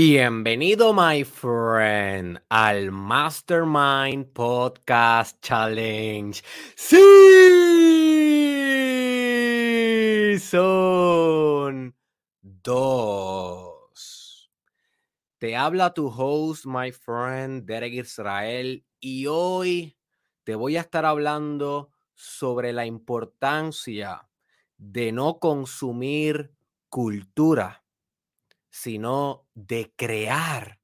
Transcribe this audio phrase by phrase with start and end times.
[0.00, 6.40] Bienvenido, my friend, al Mastermind Podcast Challenge.
[6.76, 6.96] Sí,
[12.40, 14.52] dos.
[15.38, 19.98] Te habla tu host, my friend, Derek Israel, y hoy
[20.44, 24.28] te voy a estar hablando sobre la importancia
[24.76, 26.52] de no consumir
[26.88, 27.82] cultura
[28.70, 30.80] sino de crear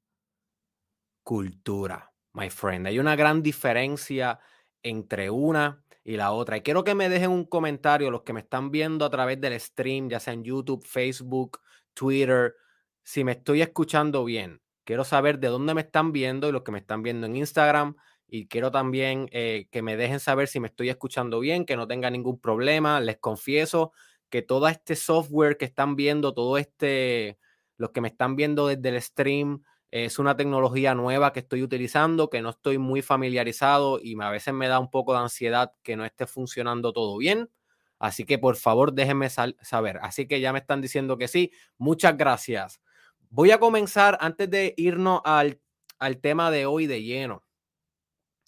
[1.23, 2.87] cultura, my friend.
[2.87, 4.39] Hay una gran diferencia
[4.83, 6.57] entre una y la otra.
[6.57, 9.59] Y quiero que me dejen un comentario los que me están viendo a través del
[9.59, 11.59] stream, ya sea en YouTube, Facebook,
[11.93, 12.55] Twitter,
[13.03, 14.61] si me estoy escuchando bien.
[14.83, 17.95] Quiero saber de dónde me están viendo y los que me están viendo en Instagram.
[18.27, 21.87] Y quiero también eh, que me dejen saber si me estoy escuchando bien, que no
[21.87, 22.99] tenga ningún problema.
[22.99, 23.91] Les confieso
[24.29, 27.39] que todo este software que están viendo, todo este,
[27.77, 32.29] los que me están viendo desde el stream, es una tecnología nueva que estoy utilizando,
[32.29, 35.95] que no estoy muy familiarizado y a veces me da un poco de ansiedad que
[35.95, 37.49] no esté funcionando todo bien.
[37.97, 39.99] Así que por favor déjenme saber.
[40.01, 41.51] Así que ya me están diciendo que sí.
[41.77, 42.81] Muchas gracias.
[43.29, 45.61] Voy a comenzar antes de irnos al,
[45.97, 47.43] al tema de hoy de lleno.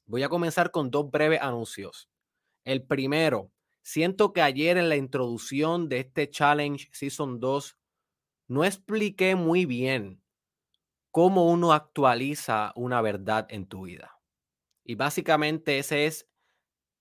[0.06, 2.10] Voy a comenzar con dos breves anuncios.
[2.66, 3.52] El primero,
[3.82, 7.77] siento que ayer en la introducción de este challenge Season 2
[8.48, 10.22] no expliqué muy bien
[11.12, 14.20] cómo uno actualiza una verdad en tu vida.
[14.84, 16.30] Y básicamente ese es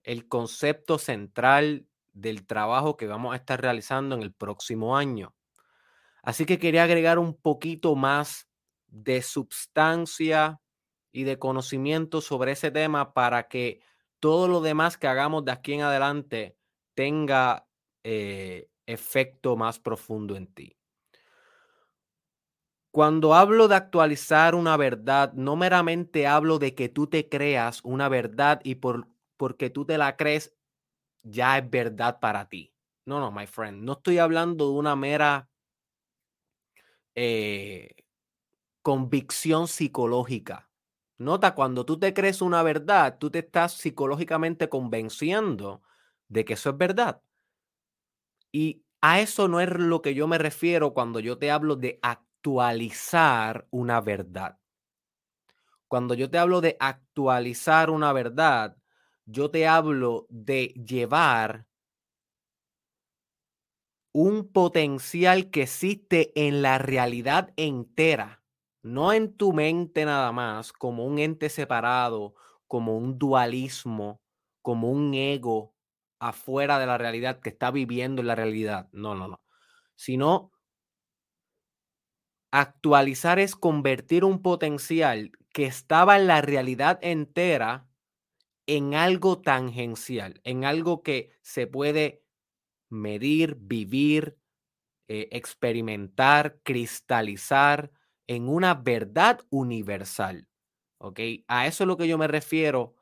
[0.03, 5.35] el concepto central del trabajo que vamos a estar realizando en el próximo año.
[6.23, 8.49] Así que quería agregar un poquito más
[8.87, 10.61] de sustancia
[11.11, 13.81] y de conocimiento sobre ese tema para que
[14.19, 16.57] todo lo demás que hagamos de aquí en adelante
[16.95, 17.67] tenga
[18.03, 20.76] eh, efecto más profundo en ti.
[22.97, 28.09] Cuando hablo de actualizar una verdad, no meramente hablo de que tú te creas una
[28.09, 30.55] verdad y por, porque tú te la crees,
[31.21, 32.73] ya es verdad para ti.
[33.05, 33.83] No, no, my friend.
[33.83, 35.47] No estoy hablando de una mera
[37.13, 37.91] eh,
[38.81, 40.71] convicción psicológica.
[41.19, 45.83] Nota, cuando tú te crees una verdad, tú te estás psicológicamente convenciendo
[46.29, 47.21] de que eso es verdad.
[48.51, 51.99] Y a eso no es lo que yo me refiero cuando yo te hablo de
[52.01, 54.59] actualizar actualizar una verdad.
[55.87, 58.77] Cuando yo te hablo de actualizar una verdad,
[59.25, 61.65] yo te hablo de llevar
[64.13, 68.43] un potencial que existe en la realidad entera,
[68.81, 72.35] no en tu mente nada más, como un ente separado,
[72.67, 74.21] como un dualismo,
[74.61, 75.75] como un ego
[76.19, 78.89] afuera de la realidad que está viviendo en la realidad.
[78.91, 79.41] No, no, no.
[79.95, 80.51] Sino
[82.57, 87.87] Actualizar es convertir un potencial que estaba en la realidad entera
[88.65, 92.23] en algo tangencial, en algo que se puede
[92.89, 94.39] medir, vivir,
[95.07, 97.91] eh, experimentar, cristalizar
[98.25, 100.47] en una verdad universal.
[100.97, 101.19] ¿Ok?
[101.47, 102.95] A eso es lo que yo me refiero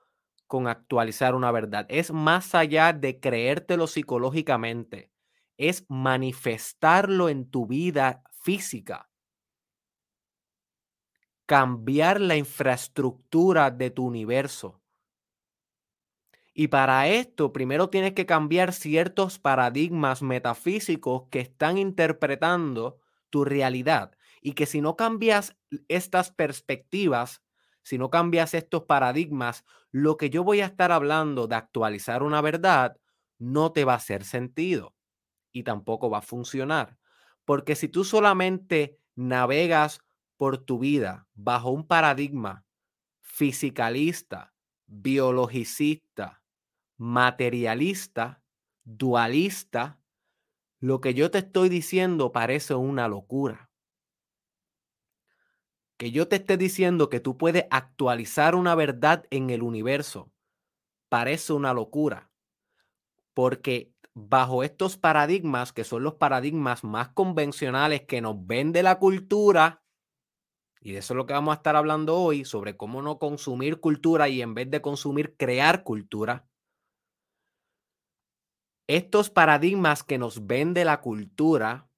[0.48, 1.86] con actualizar una verdad.
[1.88, 5.14] Es más allá de creértelo psicológicamente,
[5.56, 9.08] es manifestarlo en tu vida física
[11.46, 14.82] cambiar la infraestructura de tu universo.
[16.54, 23.00] Y para esto, primero tienes que cambiar ciertos paradigmas metafísicos que están interpretando
[23.30, 24.16] tu realidad.
[24.42, 25.58] Y que si no cambias
[25.90, 27.42] estas perspectivas,
[27.84, 32.42] si no cambias estos paradigmas, lo que yo voy a estar hablando de actualizar una
[32.42, 32.98] verdad
[33.38, 34.96] no te va a hacer sentido
[35.52, 36.98] y tampoco va a funcionar.
[37.46, 40.02] Porque si tú solamente navegas
[40.38, 42.66] por tu vida bajo un paradigma
[43.22, 44.54] fisicalista,
[44.88, 46.44] biologicista,
[46.98, 48.42] materialista,
[48.84, 50.00] dualista,
[50.80, 53.70] lo que yo te estoy diciendo parece una locura.
[55.98, 60.32] Que yo te esté diciendo que tú puedes actualizar una verdad en el universo
[61.16, 62.30] parece una locura.
[63.34, 69.82] Porque bajo estos paradigmas, que son los paradigmas más convencionales que nos vende la cultura,
[70.86, 73.80] y de eso es lo que vamos a estar hablando hoy, sobre cómo no consumir
[73.80, 76.48] cultura y en vez de consumir, crear cultura.
[78.86, 81.90] Estos paradigmas que nos vende la cultura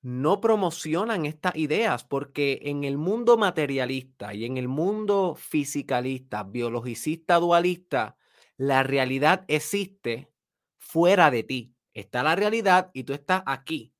[0.00, 7.36] no promocionan estas ideas porque en el mundo materialista y en el mundo fisicalista, biologicista,
[7.36, 8.16] dualista,
[8.56, 10.32] la realidad existe
[10.76, 11.76] fuera de ti.
[11.94, 13.94] Está la realidad y tú estás aquí,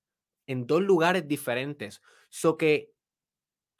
[0.49, 2.03] en dos lugares diferentes.
[2.29, 2.92] So que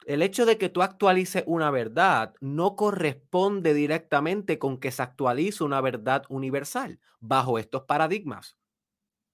[0.07, 5.63] el hecho de que tú actualices una verdad no corresponde directamente con que se actualice
[5.63, 8.57] una verdad universal bajo estos paradigmas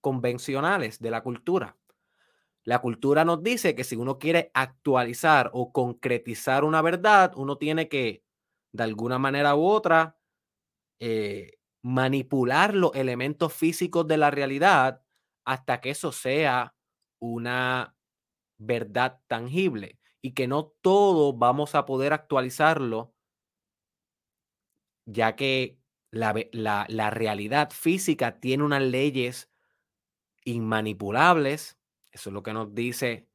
[0.01, 1.77] convencionales de la cultura.
[2.63, 7.89] La cultura nos dice que si uno quiere actualizar o concretizar una verdad, uno tiene
[7.89, 8.23] que,
[8.73, 10.17] de alguna manera u otra,
[10.99, 15.01] eh, manipular los elementos físicos de la realidad
[15.45, 16.75] hasta que eso sea
[17.19, 17.95] una
[18.59, 23.13] verdad tangible y que no todo vamos a poder actualizarlo,
[25.05, 25.79] ya que
[26.11, 29.51] la, la realidad física tiene unas leyes
[30.43, 31.79] inmanipulables
[32.11, 33.27] eso es lo que nos dice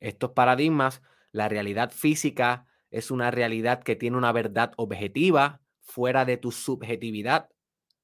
[0.00, 1.02] estos paradigmas.
[1.32, 7.48] La realidad física es una realidad que tiene una verdad objetiva fuera de tu subjetividad.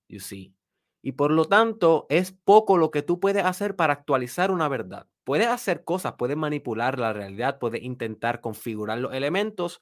[0.08, 0.57] You see.
[1.02, 5.06] Y por lo tanto, es poco lo que tú puedes hacer para actualizar una verdad.
[5.24, 9.80] Puedes hacer cosas, puedes manipular la realidad, puedes intentar configurar los elementos,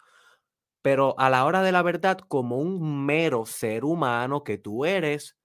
[0.82, 5.36] pero a la hora de la verdad, como un mero ser humano que tú eres,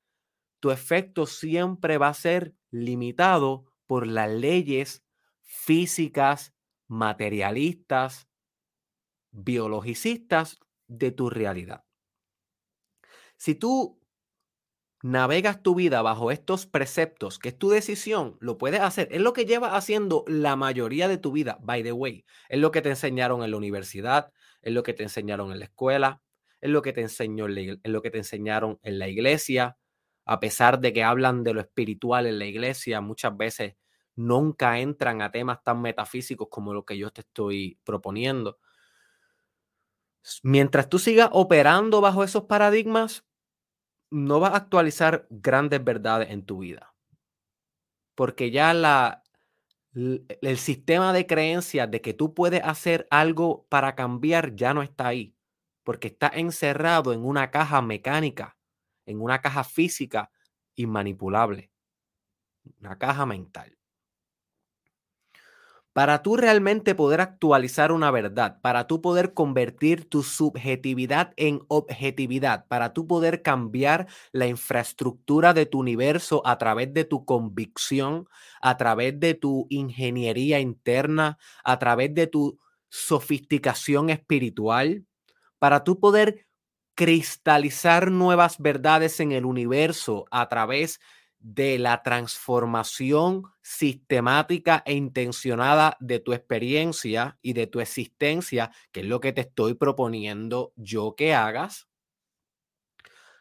[0.59, 5.03] tu efecto siempre va a ser limitado por las leyes
[5.41, 6.53] físicas,
[6.87, 8.27] materialistas,
[9.31, 11.83] biologicistas de tu realidad.
[13.37, 14.00] Si tú
[15.03, 19.07] navegas tu vida bajo estos preceptos, que es tu decisión, lo puedes hacer.
[19.11, 22.25] Es lo que llevas haciendo la mayoría de tu vida, by the way.
[22.49, 24.31] Es lo que te enseñaron en la universidad,
[24.61, 26.21] es lo que te enseñaron en la escuela,
[26.61, 29.77] es lo que te enseñó, es lo que te enseñaron en la iglesia.
[30.25, 33.75] A pesar de que hablan de lo espiritual en la iglesia, muchas veces
[34.15, 38.59] nunca entran a temas tan metafísicos como lo que yo te estoy proponiendo.
[40.43, 43.25] Mientras tú sigas operando bajo esos paradigmas,
[44.11, 46.93] no vas a actualizar grandes verdades en tu vida.
[48.15, 49.23] Porque ya la,
[49.93, 55.07] el sistema de creencias de que tú puedes hacer algo para cambiar ya no está
[55.07, 55.35] ahí.
[55.83, 58.57] Porque está encerrado en una caja mecánica,
[59.05, 60.29] en una caja física
[60.75, 61.71] inmanipulable.
[62.79, 63.80] Una caja mental.
[65.93, 72.65] Para tú realmente poder actualizar una verdad, para tú poder convertir tu subjetividad en objetividad,
[72.69, 78.25] para tú poder cambiar la infraestructura de tu universo a través de tu convicción,
[78.61, 82.57] a través de tu ingeniería interna, a través de tu
[82.89, 85.05] sofisticación espiritual,
[85.59, 86.47] para tú poder
[86.95, 91.05] cristalizar nuevas verdades en el universo a través de
[91.41, 99.07] de la transformación sistemática e intencionada de tu experiencia y de tu existencia, que es
[99.07, 101.87] lo que te estoy proponiendo yo que hagas,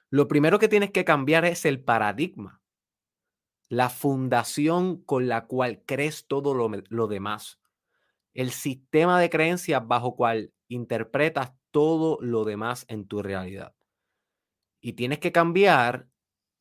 [0.09, 2.61] lo primero que tienes que cambiar es el paradigma,
[3.69, 7.61] la fundación con la cual crees todo lo, lo demás,
[8.35, 13.75] el sistema de creencias bajo cual interpretas todo lo demás en tu realidad.
[14.81, 16.09] Y tienes que cambiar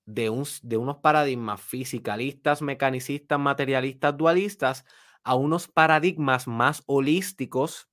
[0.10, 4.86] de, unos paradigmas fisicalistas, mecanicistas, materialistas, dualistas,
[5.24, 7.90] a unos paradigmas más holísticos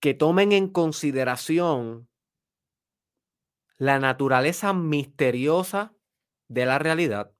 [0.00, 2.08] que tomen en consideración
[3.76, 5.94] la naturaleza misteriosa
[6.48, 7.34] de la realidad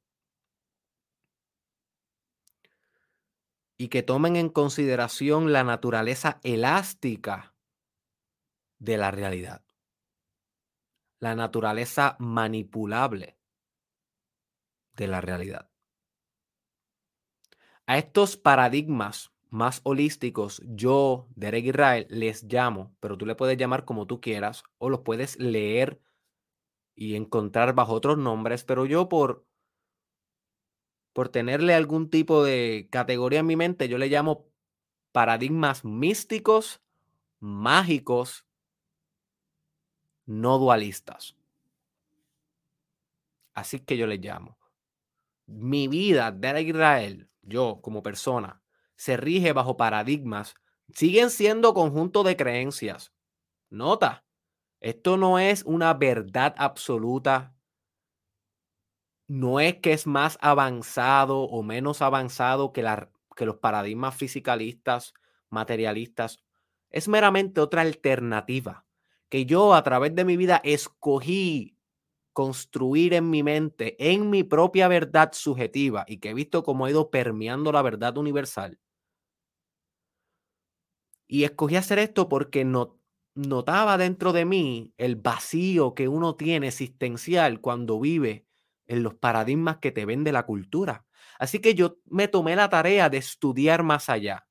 [3.78, 7.54] y que tomen en consideración la naturaleza elástica
[8.78, 9.64] de la realidad
[11.22, 13.38] la naturaleza manipulable
[14.96, 15.70] de la realidad.
[17.86, 23.84] A estos paradigmas más holísticos, yo, Derek Israel, les llamo, pero tú le puedes llamar
[23.84, 26.00] como tú quieras o los puedes leer
[26.96, 29.46] y encontrar bajo otros nombres, pero yo por
[31.12, 34.48] por tenerle algún tipo de categoría en mi mente, yo le llamo
[35.12, 36.82] paradigmas místicos,
[37.38, 38.44] mágicos
[40.26, 41.36] no dualistas.
[43.54, 44.58] Así que yo les llamo.
[45.46, 48.62] Mi vida de Israel, yo como persona,
[48.96, 50.54] se rige bajo paradigmas,
[50.94, 53.12] siguen siendo conjunto de creencias.
[53.68, 54.24] Nota,
[54.80, 57.54] esto no es una verdad absoluta.
[59.26, 65.14] No es que es más avanzado o menos avanzado que, la, que los paradigmas fisicalistas,
[65.50, 66.42] materialistas.
[66.90, 68.84] Es meramente otra alternativa
[69.32, 71.78] que yo a través de mi vida escogí
[72.34, 76.90] construir en mi mente, en mi propia verdad subjetiva y que he visto cómo ha
[76.90, 78.78] ido permeando la verdad universal.
[81.26, 83.00] Y escogí hacer esto porque no,
[83.34, 88.44] notaba dentro de mí el vacío que uno tiene existencial cuando vive
[88.86, 91.06] en los paradigmas que te vende la cultura.
[91.38, 94.46] Así que yo me tomé la tarea de estudiar más allá,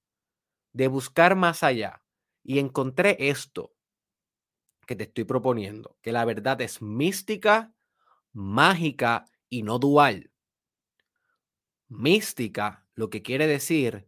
[0.74, 2.02] de buscar más allá
[2.44, 3.76] y encontré esto
[4.92, 7.74] que te estoy proponiendo, que la verdad es mística,
[8.34, 10.34] mágica y no dual.
[11.88, 14.06] Mística lo que quiere decir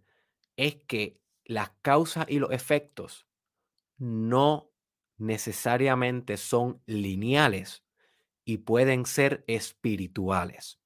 [0.58, 3.26] es que las causas y los efectos
[3.98, 4.74] no
[5.16, 7.86] necesariamente son lineales
[8.44, 10.82] y pueden ser espirituales.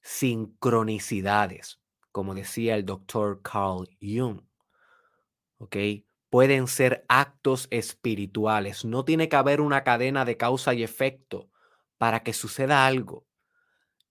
[0.00, 4.42] Sincronicidades, como decía el doctor Carl Jung.
[5.58, 5.76] ¿Ok?
[6.32, 8.86] Pueden ser actos espirituales.
[8.86, 11.50] No tiene que haber una cadena de causa y efecto
[11.98, 13.26] para que suceda algo.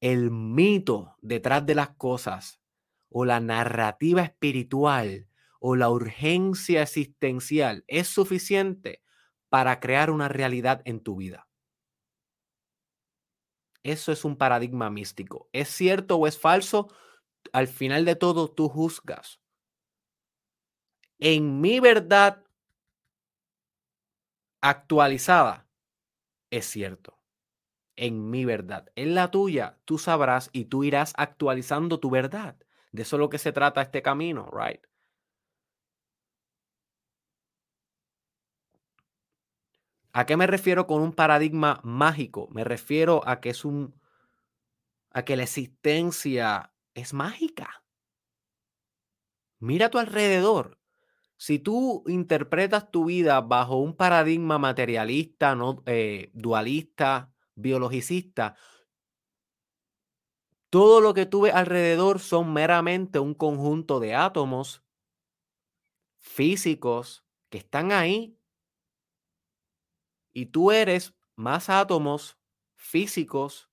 [0.01, 2.61] El mito detrás de las cosas
[3.09, 9.01] o la narrativa espiritual o la urgencia existencial es suficiente
[9.49, 11.47] para crear una realidad en tu vida.
[13.81, 15.49] Eso es un paradigma místico.
[15.53, 16.87] ¿Es cierto o es falso?
[17.51, 19.40] Al final de todo, tú juzgas.
[21.21, 22.43] En mi verdad
[24.61, 25.67] actualizada,
[26.51, 27.17] es cierto.
[27.95, 28.91] En mi verdad.
[28.95, 32.57] En la tuya, tú sabrás y tú irás actualizando tu verdad.
[32.91, 34.81] De eso es lo que se trata este camino, right?
[40.13, 42.47] ¿A qué me refiero con un paradigma mágico?
[42.51, 43.93] Me refiero a que es un
[45.13, 47.83] a que la existencia es mágica.
[49.59, 50.80] Mira a tu alrededor.
[51.41, 58.55] Si tú interpretas tu vida bajo un paradigma materialista, no eh, dualista, biologicista,
[60.69, 64.83] todo lo que tú ves alrededor son meramente un conjunto de átomos
[66.19, 68.38] físicos que están ahí
[70.33, 72.38] y tú eres más átomos
[72.75, 73.67] físicos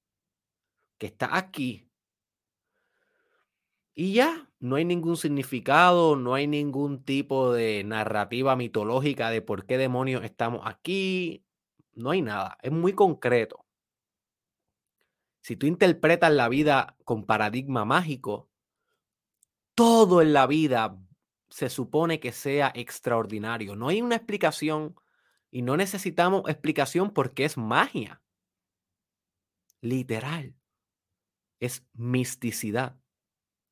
[0.96, 1.86] que está aquí.
[3.94, 9.66] Y ya, no hay ningún significado, no hay ningún tipo de narrativa mitológica de por
[9.66, 11.44] qué demonios estamos aquí.
[11.94, 13.64] No hay nada, es muy concreto.
[15.42, 18.50] Si tú interpretas la vida con paradigma mágico,
[19.74, 20.98] todo en la vida
[21.50, 23.76] se supone que sea extraordinario.
[23.76, 24.96] No hay una explicación
[25.50, 28.20] y no necesitamos explicación porque es magia.
[29.80, 30.54] Literal.
[31.60, 32.98] Es misticidad.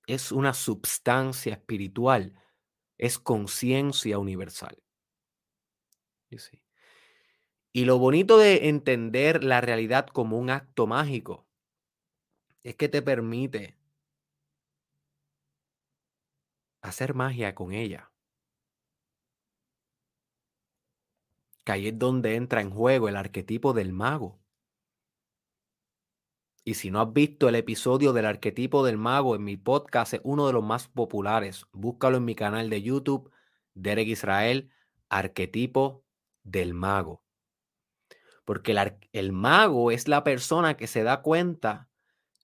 [0.07, 2.35] Es una substancia espiritual.
[2.99, 4.83] Es conciencia universal.
[7.73, 11.47] Y lo bonito de entender la realidad como un acto mágico
[12.63, 13.77] es que te permite
[16.81, 18.11] hacer magia con ella.
[21.67, 24.39] que ahí es donde entra en juego el arquetipo del mago.
[26.68, 30.20] Y si no has visto el episodio del arquetipo del mago en mi podcast, es
[30.25, 31.64] uno de los más populares.
[31.70, 33.30] Búscalo en mi canal de YouTube,
[33.75, 34.73] Derek Israel,
[35.08, 36.02] arquetipo
[36.42, 37.23] del mago.
[38.44, 38.76] Porque
[39.12, 41.88] el, mago es la persona que se da cuenta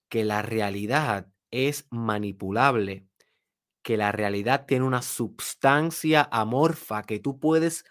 [0.07, 3.05] que la realidad es manipulable,
[3.81, 7.83] que la realidad tiene una substancia amorfa que tú puedes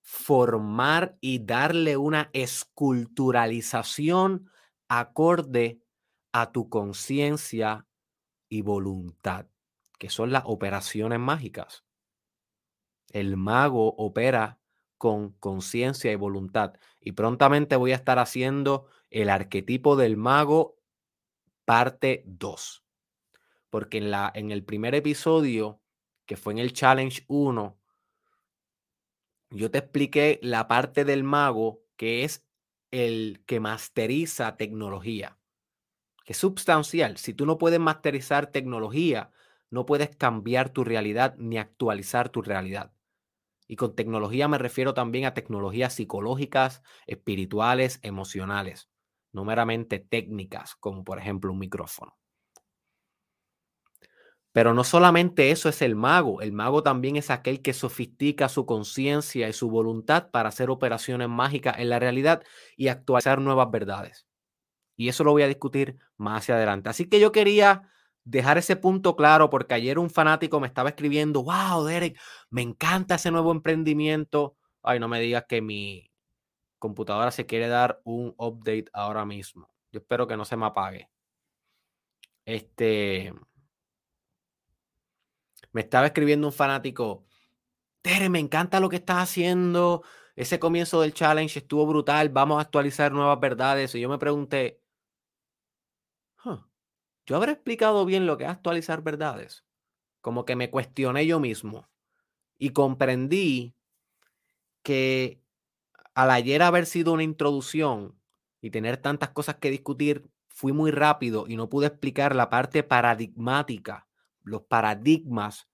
[0.00, 4.48] formar y darle una esculturalización
[4.88, 5.80] acorde
[6.32, 7.86] a tu conciencia
[8.48, 9.46] y voluntad,
[9.98, 11.84] que son las operaciones mágicas.
[13.12, 14.58] El mago opera
[14.98, 16.74] con conciencia y voluntad.
[17.00, 20.78] Y prontamente voy a estar haciendo el arquetipo del mago
[21.64, 22.84] parte 2.
[23.70, 25.80] Porque en, la, en el primer episodio,
[26.26, 27.78] que fue en el Challenge 1,
[29.50, 32.44] yo te expliqué la parte del mago que es
[32.94, 35.38] el que masteriza tecnología,
[36.24, 37.16] que es sustancial.
[37.16, 39.32] Si tú no puedes masterizar tecnología,
[39.70, 42.92] no puedes cambiar tu realidad ni actualizar tu realidad.
[43.66, 48.90] Y con tecnología me refiero también a tecnologías psicológicas, espirituales, emocionales,
[49.32, 52.16] no meramente técnicas, como por ejemplo un micrófono.
[54.54, 58.66] Pero no solamente eso es el mago, el mago también es aquel que sofistica su
[58.66, 62.40] conciencia y su voluntad para hacer operaciones mágicas en la realidad
[62.76, 64.28] y actualizar nuevas verdades.
[64.96, 66.88] Y eso lo voy a discutir más hacia adelante.
[66.88, 67.90] Así que yo quería
[68.22, 72.16] dejar ese punto claro porque ayer un fanático me estaba escribiendo, wow, Derek,
[72.48, 74.56] me encanta ese nuevo emprendimiento.
[74.84, 76.12] Ay, no me digas que mi
[76.78, 79.74] computadora se quiere dar un update ahora mismo.
[79.90, 81.10] Yo espero que no se me apague.
[82.44, 83.32] Este,
[85.74, 87.26] me estaba escribiendo un fanático,
[88.00, 90.02] Tere, me encanta lo que estás haciendo.
[90.36, 92.28] Ese comienzo del challenge estuvo brutal.
[92.30, 93.94] Vamos a actualizar nuevas verdades.
[93.94, 94.80] Y yo me pregunté,
[97.26, 99.64] yo habré explicado bien lo que es actualizar verdades.
[100.20, 101.88] Como que me cuestioné yo mismo
[102.58, 103.74] y comprendí
[104.82, 105.40] que
[106.14, 108.20] al ayer haber sido una introducción
[108.60, 112.82] y tener tantas cosas que discutir, fui muy rápido y no pude explicar la parte
[112.82, 114.06] paradigmática,
[114.44, 115.68] los paradigmas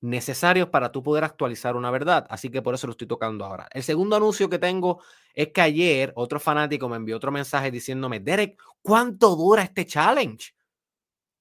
[0.00, 2.26] necesarios para tú poder actualizar una verdad.
[2.30, 3.68] Así que por eso lo estoy tocando ahora.
[3.72, 5.02] El segundo anuncio que tengo
[5.34, 10.54] es que ayer otro fanático me envió otro mensaje diciéndome, Derek, ¿cuánto dura este challenge?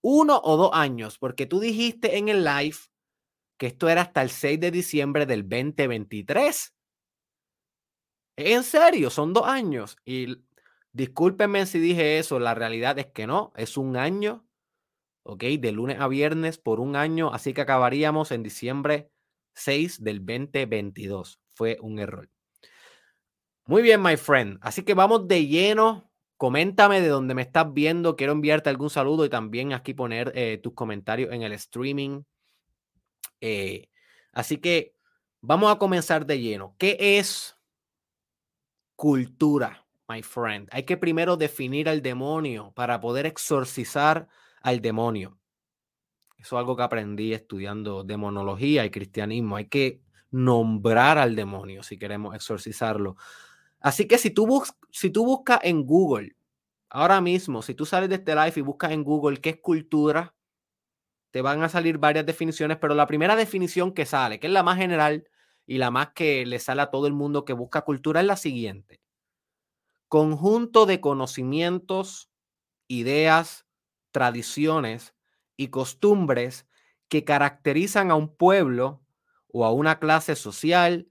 [0.02, 2.78] Uno o dos años, porque tú dijiste en el live
[3.58, 6.74] que esto era hasta el 6 de diciembre del 2023.
[8.38, 9.98] En serio, son dos años.
[10.06, 10.44] Y
[10.92, 14.46] discúlpenme si dije eso, la realidad es que no, es un año,
[15.26, 15.44] ¿ok?
[15.60, 19.10] De lunes a viernes por un año, así que acabaríamos en diciembre
[19.56, 21.42] 6 del 2022.
[21.54, 22.30] Fue un error.
[23.66, 24.60] Muy bien, my friend.
[24.62, 26.12] Así que vamos de lleno.
[26.38, 28.16] Coméntame de dónde me estás viendo.
[28.16, 32.24] Quiero enviarte algún saludo y también aquí poner eh, tus comentarios en el streaming.
[33.42, 33.90] Eh,
[34.34, 34.94] así que
[35.42, 36.76] vamos a comenzar de lleno.
[36.78, 37.56] ¿Qué es
[38.96, 40.70] cultura, my friend.
[40.72, 44.28] Hay que primero definir al demonio para poder exorcizar
[44.66, 45.38] al demonio.
[46.38, 49.58] Eso es algo que aprendí estudiando demonología y cristianismo.
[49.58, 50.02] Hay que
[50.32, 53.16] nombrar al demonio si queremos exorcizarlo.
[53.80, 56.36] Así que si tú, bus si tú buscas en Google,
[56.90, 60.34] ahora mismo, si tú sales de este live y buscas en Google qué es cultura,
[61.30, 64.64] te van a salir varias definiciones, pero la primera definición que sale, que es la
[64.64, 65.30] más general,
[65.68, 68.36] y la más que le sale a todo el mundo que busca cultura es la
[68.36, 69.00] siguiente.
[70.08, 72.32] Conjunto de conocimientos,
[72.88, 73.65] ideas,
[74.16, 75.14] tradiciones
[75.58, 76.66] y costumbres
[77.10, 79.04] que caracterizan a un pueblo
[79.52, 81.10] o a una clase social,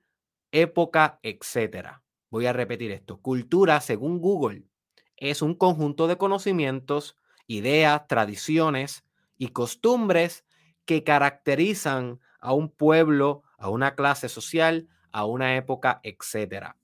[0.53, 2.01] época, etc.
[2.31, 3.21] Voy a repetir esto.
[3.21, 4.65] Cultura, según Google,
[5.19, 9.05] es un conjunto de conocimientos, ideas, tradiciones
[9.37, 10.47] y costumbres
[10.87, 16.79] que caracterizan a un pueblo a una clase social, a una época, etcétera.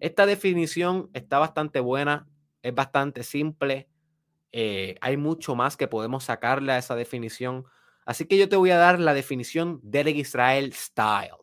[0.00, 2.26] Esta definición está bastante buena,
[2.62, 3.90] es bastante simple.
[4.52, 7.64] Eh, hay mucho más que podemos sacarle a esa definición.
[8.04, 11.36] Así que yo te voy a dar la definición del Israel Style.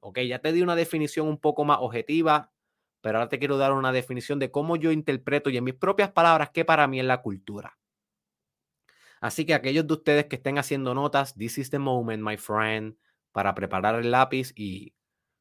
[0.00, 2.52] Ok, ya te di una definición un poco más objetiva,
[3.00, 6.10] pero ahora te quiero dar una definición de cómo yo interpreto y en mis propias
[6.12, 7.78] palabras qué para mí es la cultura.
[9.20, 12.96] Así que aquellos de ustedes que estén haciendo notas, this is the moment, my friend
[13.34, 14.94] para preparar el lápiz y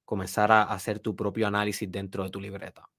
[0.04, 2.90] comenzar a hacer tu propio análisis dentro de tu libreta.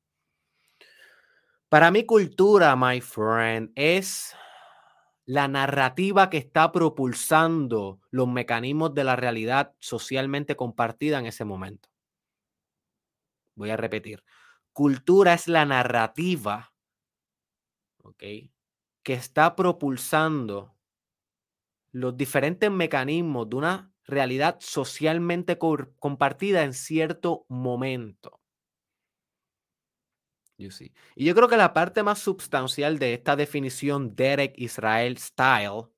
[1.74, 4.32] Para mi cultura, my friend, es
[5.26, 11.88] la narrativa que está propulsando los mecanismos de la realidad socialmente compartida en ese momento.
[13.56, 14.22] Voy a repetir.
[14.72, 16.72] Cultura es la narrativa
[18.18, 18.52] que
[19.12, 20.76] está propulsando
[21.90, 28.43] los diferentes mecanismos de una realidad socialmente compartida en cierto momento.
[30.56, 35.88] Y yo creo que la parte más sustancial de esta definición Derek Israel Style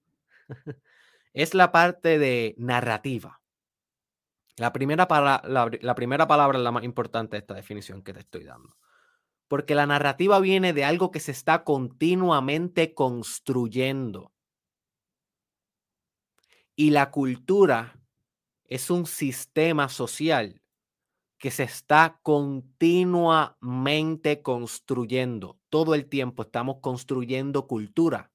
[1.34, 3.40] es la parte de narrativa.
[4.56, 5.06] La primera,
[5.44, 8.76] la primera palabra es la más importante de esta definición que te estoy dando.
[9.48, 14.32] Porque la narrativa viene de algo que se está continuamente construyendo.
[16.74, 18.00] Y la cultura
[18.64, 20.62] es un sistema social
[21.38, 25.58] que se está continuamente construyendo.
[25.68, 28.32] Todo el tiempo estamos construyendo cultura.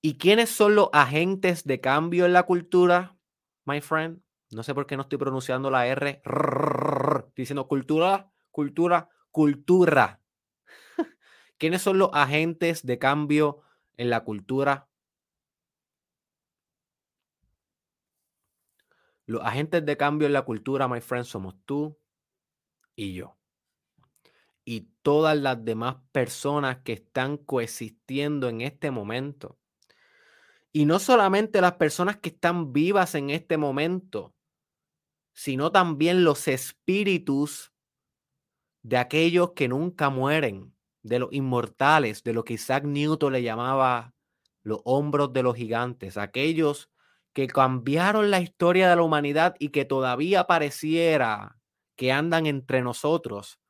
[0.00, 3.16] ¿Y quiénes son los agentes de cambio en la cultura,
[3.64, 4.20] my friend?
[4.50, 6.20] No sé por qué no estoy pronunciando la R.
[7.34, 10.20] diciendo cultura, cultura, cultura.
[11.58, 13.62] ¿Quiénes son los agentes de cambio
[13.96, 14.88] en la cultura?
[19.26, 21.98] Los agentes de cambio en la cultura, my friend, somos tú
[22.94, 23.36] y yo.
[24.64, 29.58] Y todas las demás personas que están coexistiendo en este momento.
[30.72, 34.34] Y no solamente las personas que están vivas en este momento,
[35.32, 37.72] sino también los espíritus
[38.82, 44.14] de aquellos que nunca mueren, de los inmortales, de lo que Isaac Newton le llamaba
[44.62, 46.90] los hombros de los gigantes, aquellos
[47.34, 51.58] que cambiaron la historia de la humanidad y que todavía pareciera
[51.96, 53.60] que andan entre nosotros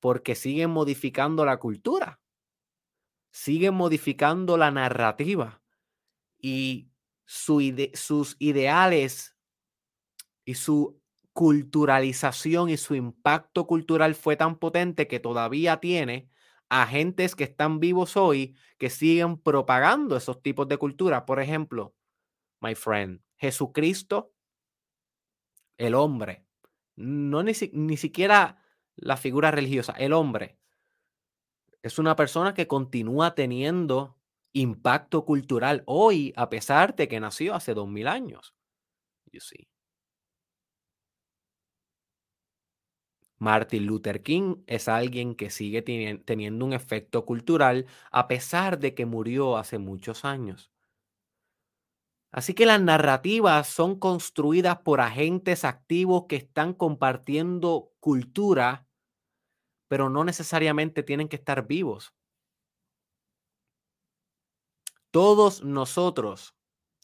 [0.00, 2.20] porque siguen modificando la cultura,
[3.32, 5.62] siguen modificando la narrativa
[6.38, 6.90] y
[7.24, 9.36] sus ideales
[10.44, 11.00] y su
[11.32, 16.30] culturalización y su impacto cultural fue tan potente que todavía tiene
[16.68, 21.26] agentes que están vivos hoy que siguen propagando esos tipos de cultura.
[21.26, 21.94] Por ejemplo,
[22.60, 24.32] my friend, Jesucristo,
[25.76, 26.44] el hombre,
[26.96, 28.62] no ni, ni siquiera
[28.96, 30.58] la figura religiosa, el hombre,
[31.82, 34.16] es una persona que continúa teniendo
[34.52, 38.54] impacto cultural hoy, a pesar de que nació hace dos mil años.
[39.32, 39.68] You see.
[43.38, 49.06] Martin Luther King es alguien que sigue teniendo un efecto cultural a pesar de que
[49.06, 50.72] murió hace muchos años.
[52.30, 58.86] Así que las narrativas son construidas por agentes activos que están compartiendo cultura,
[59.88, 62.14] pero no necesariamente tienen que estar vivos.
[65.10, 66.54] Todos nosotros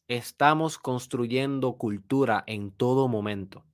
[0.09, 3.65] estamos construyendo cultura en todo momento.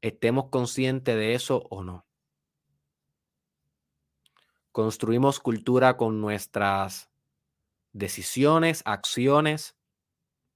[0.00, 2.06] Estemos conscientes de eso o no.
[4.70, 7.10] Construimos cultura con nuestras
[7.94, 9.76] decisiones, acciones,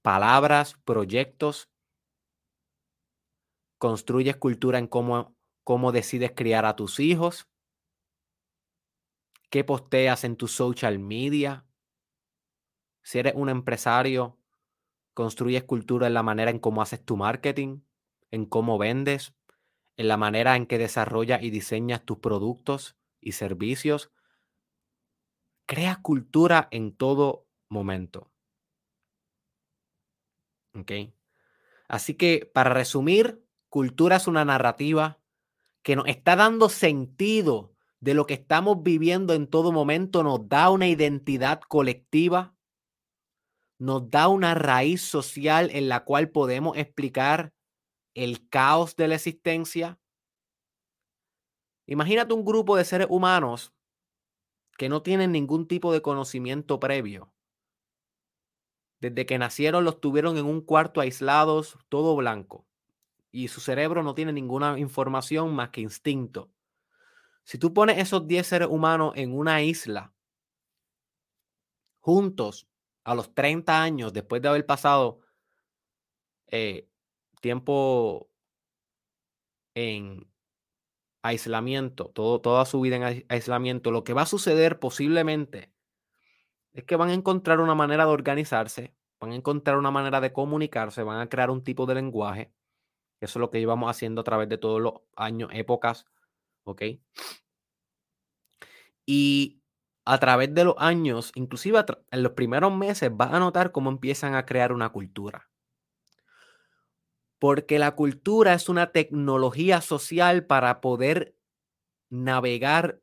[0.03, 1.70] palabras, proyectos.
[3.79, 7.48] Construyes cultura en cómo, cómo decides criar a tus hijos.
[9.51, 11.64] ¿Qué posteas en tu social media?
[13.03, 14.38] Si eres un empresario,
[15.14, 17.81] construyes cultura en la manera en cómo haces tu marketing,
[18.31, 19.35] en cómo vendes,
[19.96, 24.11] en la manera en que desarrollas y diseñas tus productos y servicios.
[25.68, 28.33] Creas cultura en todo momento.
[30.74, 30.90] ¿Ok?
[31.87, 35.20] Así que, para resumir, cultura es una narrativa
[35.83, 40.70] que nos está dando sentido de lo que estamos viviendo en todo momento, nos da
[40.70, 42.59] una identidad colectiva
[43.78, 47.52] nos da una raíz social en la cual podemos explicar
[48.14, 50.00] el caos de la existencia.
[51.87, 53.72] Imagínate un grupo de seres humanos
[54.78, 57.32] que no tienen ningún tipo de conocimiento previo.
[59.00, 62.64] Desde que nacieron los tuvieron en un cuarto aislados, todo blanco.
[63.32, 66.52] Y su cerebro no tiene ninguna información más que instinto.
[67.42, 70.14] Si tú pones esos 10 seres humanos en una isla,
[71.98, 72.68] juntos,
[73.02, 75.20] a los 30 años, después de haber pasado
[76.46, 76.88] eh,
[77.40, 78.30] tiempo
[79.74, 80.30] en
[81.28, 85.72] aislamiento, todo, toda su vida en aislamiento, lo que va a suceder posiblemente
[86.72, 90.32] es que van a encontrar una manera de organizarse, van a encontrar una manera de
[90.32, 92.52] comunicarse, van a crear un tipo de lenguaje.
[93.20, 96.06] Eso es lo que llevamos haciendo a través de todos los años, épocas,
[96.64, 96.82] ¿ok?
[99.04, 99.62] Y
[100.04, 104.34] a través de los años, inclusive en los primeros meses, vas a notar cómo empiezan
[104.34, 105.47] a crear una cultura.
[107.38, 111.37] Porque la cultura es una tecnología social para poder
[112.11, 113.03] navegar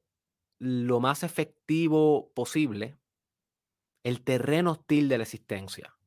[0.60, 2.98] lo más efectivo posible
[4.04, 5.98] el terreno hostil de la existencia.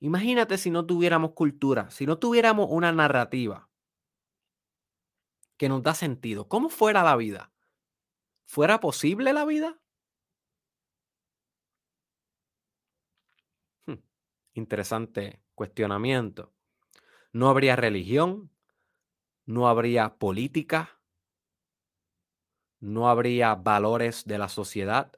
[0.00, 3.68] Imagínate si no tuviéramos cultura, si no tuviéramos una narrativa
[5.56, 6.48] que nos da sentido.
[6.48, 7.52] ¿Cómo fuera la vida?
[8.46, 9.80] ¿Fuera posible la vida?
[13.86, 13.96] Hmm,
[14.54, 16.52] interesante cuestionamiento.
[17.32, 18.50] No habría religión,
[19.46, 21.00] no habría política,
[22.80, 25.12] no habría valores de la sociedad,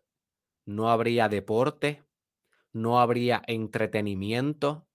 [0.64, 2.05] no habría deporte,
[2.72, 4.87] no habría entretenimiento,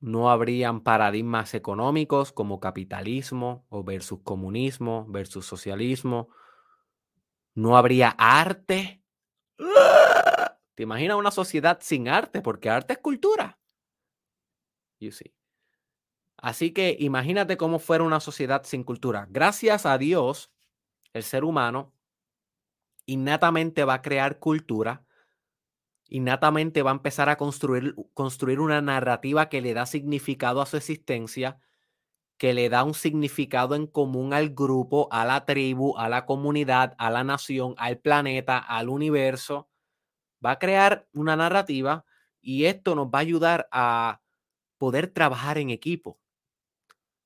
[0.00, 6.28] no habrían paradigmas económicos como capitalismo o versus comunismo versus socialismo.
[7.54, 9.02] No habría arte.
[10.76, 12.40] ¿Te imaginas una sociedad sin arte?
[12.40, 13.58] Porque arte es cultura.
[15.00, 15.34] You see.
[16.36, 19.26] Así que imagínate cómo fuera una sociedad sin cultura.
[19.28, 20.52] Gracias a Dios,
[21.12, 21.92] el ser humano
[23.06, 25.06] innatamente va a crear cultura
[26.08, 30.76] innatamente va a empezar a construir, construir una narrativa que le da significado a su
[30.76, 31.60] existencia,
[32.38, 36.94] que le da un significado en común al grupo, a la tribu, a la comunidad,
[36.98, 39.68] a la nación, al planeta, al universo.
[40.44, 42.04] Va a crear una narrativa
[42.40, 44.20] y esto nos va a ayudar a
[44.78, 46.18] poder trabajar en equipo.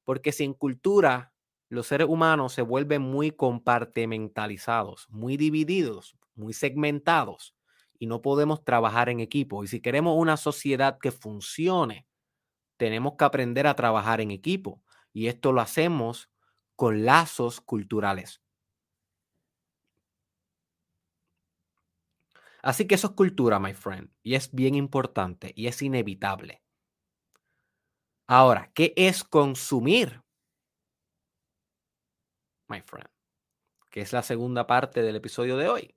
[0.04, 1.32] Porque sin cultura,
[1.68, 7.54] los seres humanos se vuelven muy compartimentalizados, muy divididos, muy segmentados
[7.98, 9.62] y no podemos trabajar en equipo.
[9.62, 12.06] Y si queremos una sociedad que funcione,
[12.76, 14.82] tenemos que aprender a trabajar en equipo.
[15.12, 16.30] Y esto lo hacemos
[16.76, 18.42] con lazos culturales.
[22.62, 26.62] Así que eso es cultura, my friend, y es bien importante y es inevitable.
[28.26, 30.22] Ahora, ¿qué es consumir?
[32.70, 33.10] my friend,
[33.90, 35.96] que es la segunda parte del episodio de hoy.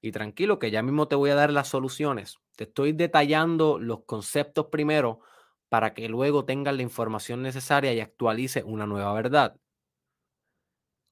[0.00, 2.38] Y tranquilo, que ya mismo te voy a dar las soluciones.
[2.56, 5.20] Te estoy detallando los conceptos primero
[5.68, 9.56] para que luego tengas la información necesaria y actualice una nueva verdad.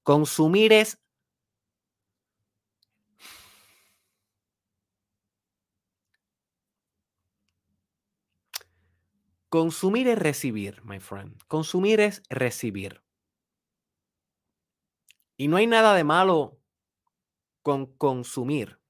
[0.03, 1.01] Consumir es
[9.55, 11.41] Consumir es recibir, my friend.
[11.47, 13.01] Consumir es recibir.
[15.37, 16.59] Y no hay nada de malo
[17.61, 18.81] con consumir.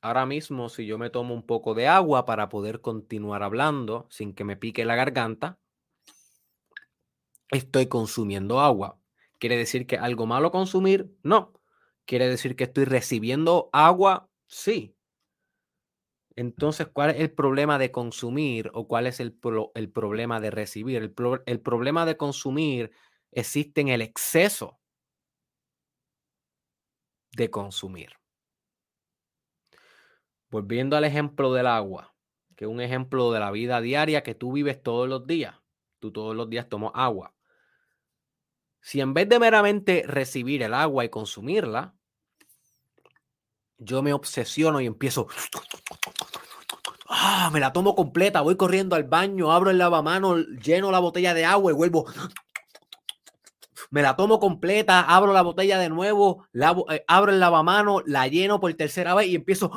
[0.00, 4.32] Ahora mismo, si yo me tomo un poco de agua para poder continuar hablando sin
[4.32, 5.58] que me pique la garganta,
[7.50, 9.00] estoy consumiendo agua.
[9.40, 11.12] ¿Quiere decir que algo malo consumir?
[11.24, 11.54] No.
[12.04, 14.30] ¿Quiere decir que estoy recibiendo agua?
[14.46, 14.94] Sí.
[16.38, 19.36] Entonces, ¿cuál es el problema de consumir o cuál es el,
[19.74, 21.02] el problema de recibir?
[21.02, 21.12] El,
[21.46, 22.92] el, problema de consumir
[23.32, 24.78] existe en el exceso
[27.32, 28.10] de consumir.
[30.48, 32.14] Volviendo al ejemplo del agua,
[32.54, 35.56] que es un ejemplo de la vida diaria que tú vives todos los días.
[35.98, 37.34] Tú todos los días tomas agua.
[38.80, 41.97] Si en vez de meramente recibir el agua y consumirla,
[43.78, 45.28] yo me obsesiono y empiezo
[47.08, 51.32] Ah, me la tomo completa, voy corriendo al baño, abro el lavamanos, lleno la botella
[51.32, 52.06] de agua y vuelvo.
[53.90, 58.60] Me la tomo completa, abro la botella de nuevo, eh, abro el lavamanos, la lleno
[58.60, 59.70] por tercera vez y empiezo.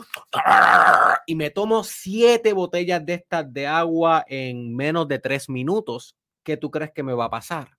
[1.25, 6.17] Y me tomo siete botellas de estas de agua en menos de tres minutos.
[6.43, 7.77] ¿Qué tú crees que me va a pasar?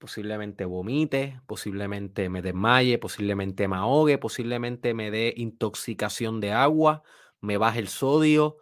[0.00, 7.02] Posiblemente vomite, posiblemente me desmaye, posiblemente me ahogue, posiblemente me dé intoxicación de agua,
[7.40, 8.56] me baje el sodio,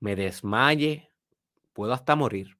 [0.00, 1.12] me desmaye,
[1.72, 2.58] puedo hasta morir.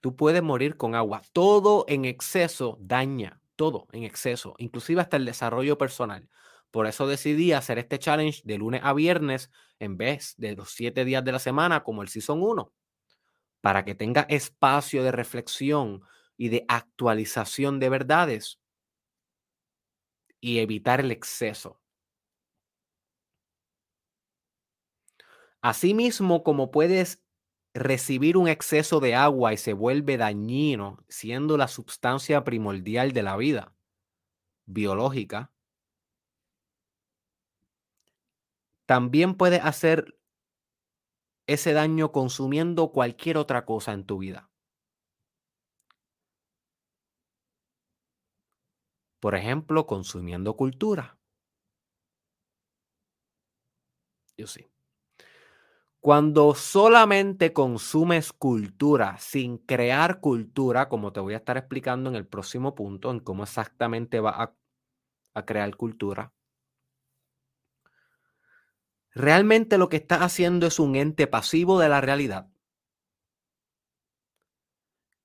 [0.00, 1.20] Tú puedes morir con agua.
[1.34, 6.30] Todo en exceso daña, todo en exceso, inclusive hasta el desarrollo personal.
[6.70, 11.04] Por eso decidí hacer este challenge de lunes a viernes en vez de los siete
[11.04, 12.72] días de la semana como el Season 1,
[13.60, 16.02] para que tenga espacio de reflexión,
[16.36, 18.60] y de actualización de verdades
[20.40, 21.80] y evitar el exceso.
[25.62, 27.22] Asimismo, como puedes
[27.74, 33.36] recibir un exceso de agua y se vuelve dañino, siendo la sustancia primordial de la
[33.36, 33.74] vida
[34.66, 35.52] biológica,
[38.86, 40.16] también puedes hacer
[41.48, 44.48] ese daño consumiendo cualquier otra cosa en tu vida.
[49.20, 51.18] Por ejemplo, consumiendo cultura.
[54.36, 54.66] Yo sí.
[56.00, 62.26] Cuando solamente consumes cultura sin crear cultura, como te voy a estar explicando en el
[62.26, 64.54] próximo punto, en cómo exactamente va a,
[65.34, 66.32] a crear cultura,
[69.16, 72.48] realmente lo que estás haciendo es un ente pasivo de la realidad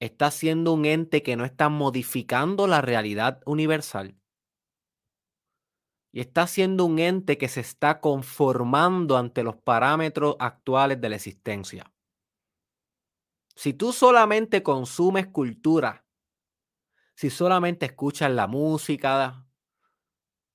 [0.02, 4.18] está siendo un ente que no está modificando la realidad universal.
[6.12, 11.16] Y está siendo un ente que se está conformando ante los parámetros actuales de la
[11.16, 11.94] existencia.
[13.56, 16.04] Si tú solamente consumes cultura,
[17.14, 19.46] si solamente escuchas la música,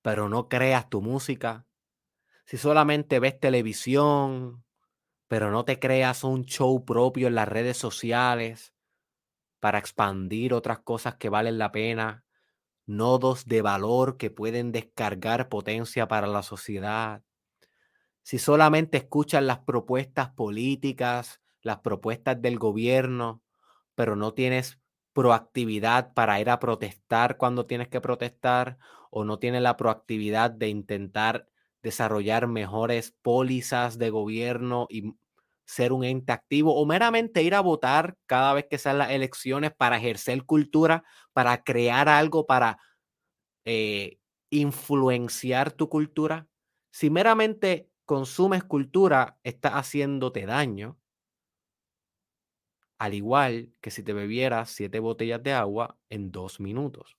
[0.01, 1.65] pero no creas tu música,
[2.45, 4.65] si solamente ves televisión,
[5.29, 8.73] pero no te creas un show propio en las redes sociales,
[9.59, 12.23] para expandir otras cosas que valen la pena,
[12.85, 17.23] nodos de valor que pueden descargar potencia para la sociedad.
[18.23, 23.41] Si solamente escuchas las propuestas políticas, las propuestas del gobierno,
[23.95, 24.79] pero no tienes
[25.13, 28.77] proactividad para ir a protestar cuando tienes que protestar
[29.09, 31.47] o no tienes la proactividad de intentar
[31.81, 35.15] desarrollar mejores pólizas de gobierno y
[35.67, 39.71] ser un ente activo o meramente ir a votar cada vez que sean las elecciones
[39.75, 41.03] para ejercer cultura,
[41.33, 42.79] para crear algo, para
[43.65, 44.17] eh,
[44.49, 46.47] influenciar tu cultura.
[46.91, 50.97] Si meramente consumes cultura, estás haciéndote daño.
[52.97, 57.17] Al igual que si te bebieras siete botellas de agua en dos minutos.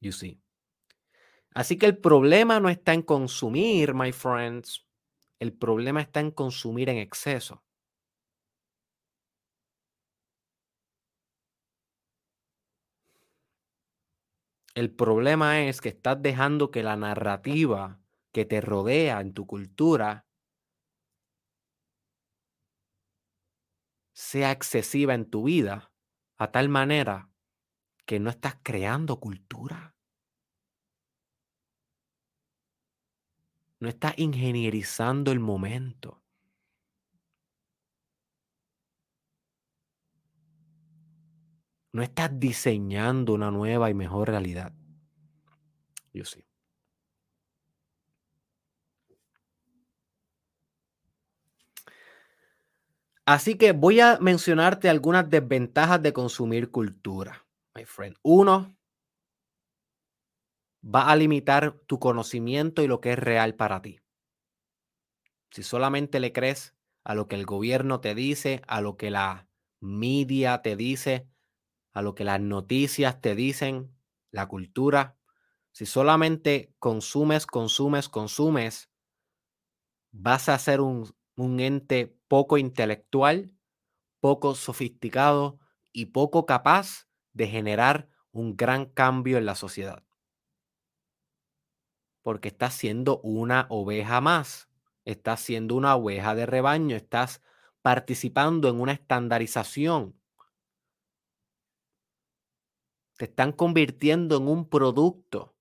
[0.00, 0.40] You see.
[1.52, 4.87] Así que el problema no está en consumir, my friends.
[5.40, 7.64] El problema está en consumir en exceso.
[14.74, 18.00] El problema es que estás dejando que la narrativa
[18.32, 20.24] que te rodea en tu cultura
[24.12, 25.92] sea excesiva en tu vida
[26.36, 27.30] a tal manera
[28.06, 29.97] que no estás creando cultura.
[33.80, 36.20] No estás ingenierizando el momento.
[41.92, 44.72] No estás diseñando una nueva y mejor realidad.
[46.12, 46.44] Yo sí.
[53.26, 58.16] Así que voy a mencionarte algunas desventajas de consumir cultura, my friend.
[58.22, 58.77] Uno,
[60.82, 64.00] va a limitar tu conocimiento y lo que es real para ti.
[65.50, 69.48] Si solamente le crees a lo que el gobierno te dice, a lo que la
[69.80, 71.28] media te dice,
[71.92, 73.94] a lo que las noticias te dicen,
[74.30, 75.16] la cultura,
[75.72, 78.90] si solamente consumes, consumes, consumes,
[80.12, 83.54] vas a ser un, un ente poco intelectual,
[84.20, 85.60] poco sofisticado
[85.92, 90.07] y poco capaz de generar un gran cambio en la sociedad.
[92.28, 94.68] Porque estás siendo una oveja más,
[95.06, 97.40] estás siendo una oveja de rebaño, estás
[97.80, 100.14] participando en una estandarización.
[103.16, 105.56] Te están convirtiendo en un producto.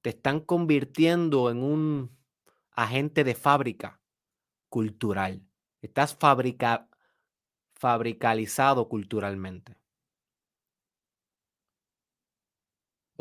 [0.00, 2.16] Te están convirtiendo en un
[2.70, 4.00] agente de fábrica
[4.68, 5.44] cultural.
[5.82, 6.88] Estás fabrica,
[7.74, 9.79] fabricalizado culturalmente.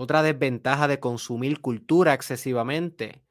[0.01, 3.21] Otra desventaja de consumir cultura excesivamente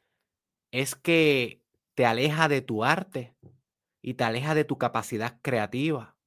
[0.70, 1.62] es que
[1.94, 3.35] te aleja de tu arte
[4.02, 6.18] y te aleja de tu capacidad creativa.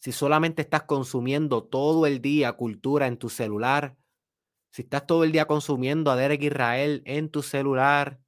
[0.00, 3.96] Si solamente estás consumiendo todo el día cultura en tu celular,
[4.72, 8.20] si estás todo el día consumiendo a Derek Israel en tu celular,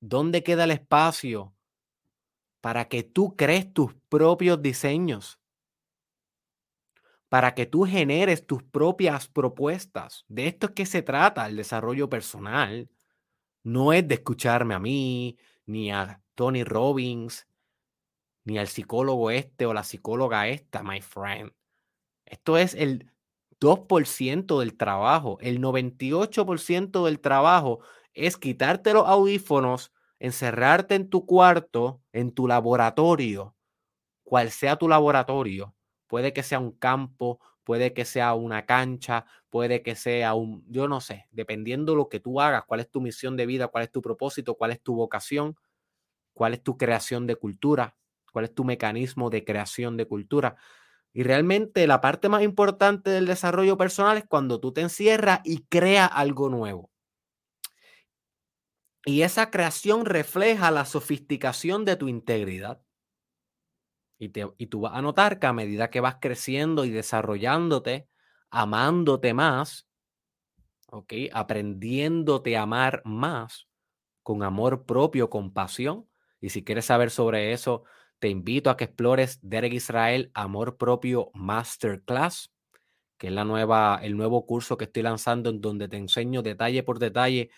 [0.00, 1.54] ¿Dónde queda el espacio
[2.60, 5.37] para que tú crees tus propios diseños?
[7.28, 10.24] Para que tú generes tus propias propuestas.
[10.28, 12.90] De esto es que se trata el desarrollo personal.
[13.64, 17.46] No es de escucharme a mí, ni a Tony Robbins,
[18.44, 21.52] ni al psicólogo este o la psicóloga esta, my friend.
[22.26, 23.12] Esto es el
[23.60, 25.38] 2% del trabajo.
[25.40, 27.80] El 98% del trabajo
[28.14, 33.54] es quitarte los audífonos, encerrarte en tu cuarto, en tu laboratorio,
[34.24, 35.74] cual sea tu laboratorio.
[36.08, 40.88] Puede que sea un campo, puede que sea una cancha, puede que sea un, yo
[40.88, 43.92] no sé, dependiendo lo que tú hagas, cuál es tu misión de vida, cuál es
[43.92, 45.56] tu propósito, cuál es tu vocación,
[46.34, 47.96] cuál es tu creación de cultura,
[48.32, 50.56] cuál es tu mecanismo de creación de cultura.
[51.12, 55.64] Y realmente la parte más importante del desarrollo personal es cuando tú te encierras y
[55.68, 56.90] creas algo nuevo.
[59.04, 62.80] Y esa creación refleja la sofisticación de tu integridad.
[64.18, 68.08] Y, te, y tú vas a notar que a medida que vas creciendo y desarrollándote,
[68.50, 69.86] amándote más,
[70.90, 71.12] ¿ok?
[71.32, 73.68] Aprendiéndote a amar más,
[74.22, 76.08] con amor propio, con pasión.
[76.40, 77.84] Y si quieres saber sobre eso,
[78.18, 82.52] te invito a que explores Derek Israel Amor Propio Masterclass,
[83.16, 86.82] que es la nueva, el nuevo curso que estoy lanzando en donde te enseño detalle
[86.82, 87.50] por detalle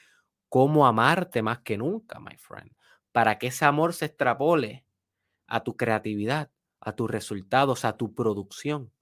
[0.48, 2.72] cómo amarte más que nunca, my friend,
[3.12, 4.84] para que ese amor se extrapole
[5.50, 8.92] a tu creatividad, a tus resultados, a tu producción.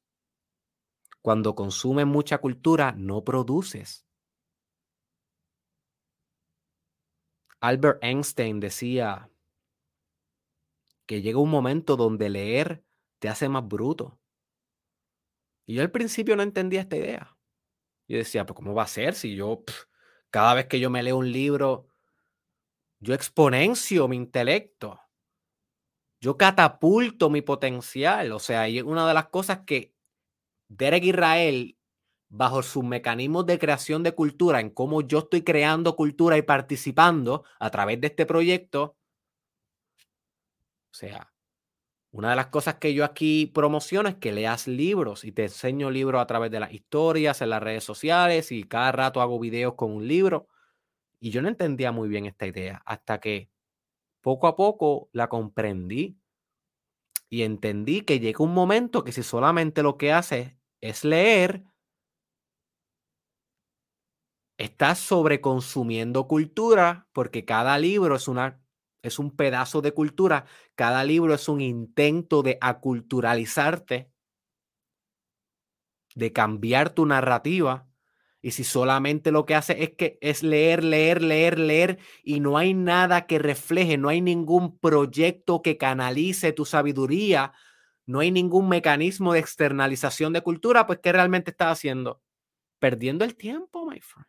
[1.23, 4.07] Cuando consumes mucha cultura, no produces.
[7.61, 9.31] Albert Einstein decía
[11.07, 12.85] que llega un momento donde leer
[13.19, 14.19] te hace más bruto.
[15.67, 17.37] Y yo al principio no entendía esta idea.
[18.07, 19.65] Yo decía, pues ¿cómo va a ser si yo
[20.31, 21.89] cada vez que yo me leo un libro,
[23.01, 25.01] yo exponencio mi intelecto.
[26.21, 28.33] Yo catapulto mi potencial.
[28.33, 29.95] O sea, y una de las cosas que
[30.69, 31.79] Derek Israel,
[32.31, 37.45] bajo sus mecanismos de creación de cultura, en cómo yo estoy creando cultura y participando
[37.61, 38.97] a través de este proyecto,
[40.93, 41.33] o sea,
[42.13, 45.91] una de las cosas que yo aquí promociono es que leas libros y te enseño
[45.91, 49.75] libros a través de las historias, en las redes sociales y cada rato hago videos
[49.75, 50.49] con un libro.
[51.21, 53.51] Y yo no entendía muy bien esta idea hasta que
[54.29, 56.19] poco a poco la comprendí
[57.31, 61.65] y entendí que llega un momento que si solamente lo que haces es leer,
[64.59, 68.61] estás sobreconsumiendo cultura porque cada libro es una
[69.03, 74.11] es un pedazo de cultura, cada libro es un intento de aculturalizarte,
[76.15, 77.88] de cambiar tu narrativa.
[78.41, 82.57] Y si solamente lo que hace es que es leer, leer, leer, leer y no
[82.57, 87.53] hay nada que refleje, no hay ningún proyecto que canalice tu sabiduría,
[88.07, 92.23] no hay ningún mecanismo de externalización de cultura, pues ¿qué realmente estás haciendo?
[92.79, 94.29] Perdiendo el tiempo, my friend.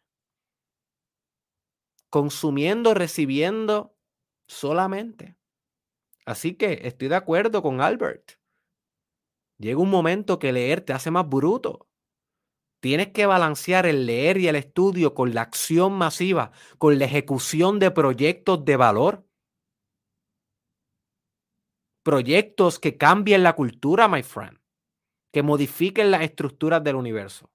[2.10, 3.96] Consumiendo, recibiendo
[4.48, 5.38] solamente.
[6.26, 8.40] Así que estoy de acuerdo con Albert.
[9.60, 11.89] Llega un momento que leer te hace más bruto.
[12.80, 17.78] Tienes que balancear el leer y el estudio con la acción masiva, con la ejecución
[17.78, 19.26] de proyectos de valor.
[22.04, 24.58] Proyectos que cambien la cultura, my friend,
[25.34, 27.52] que modifiquen las estructuras del universo.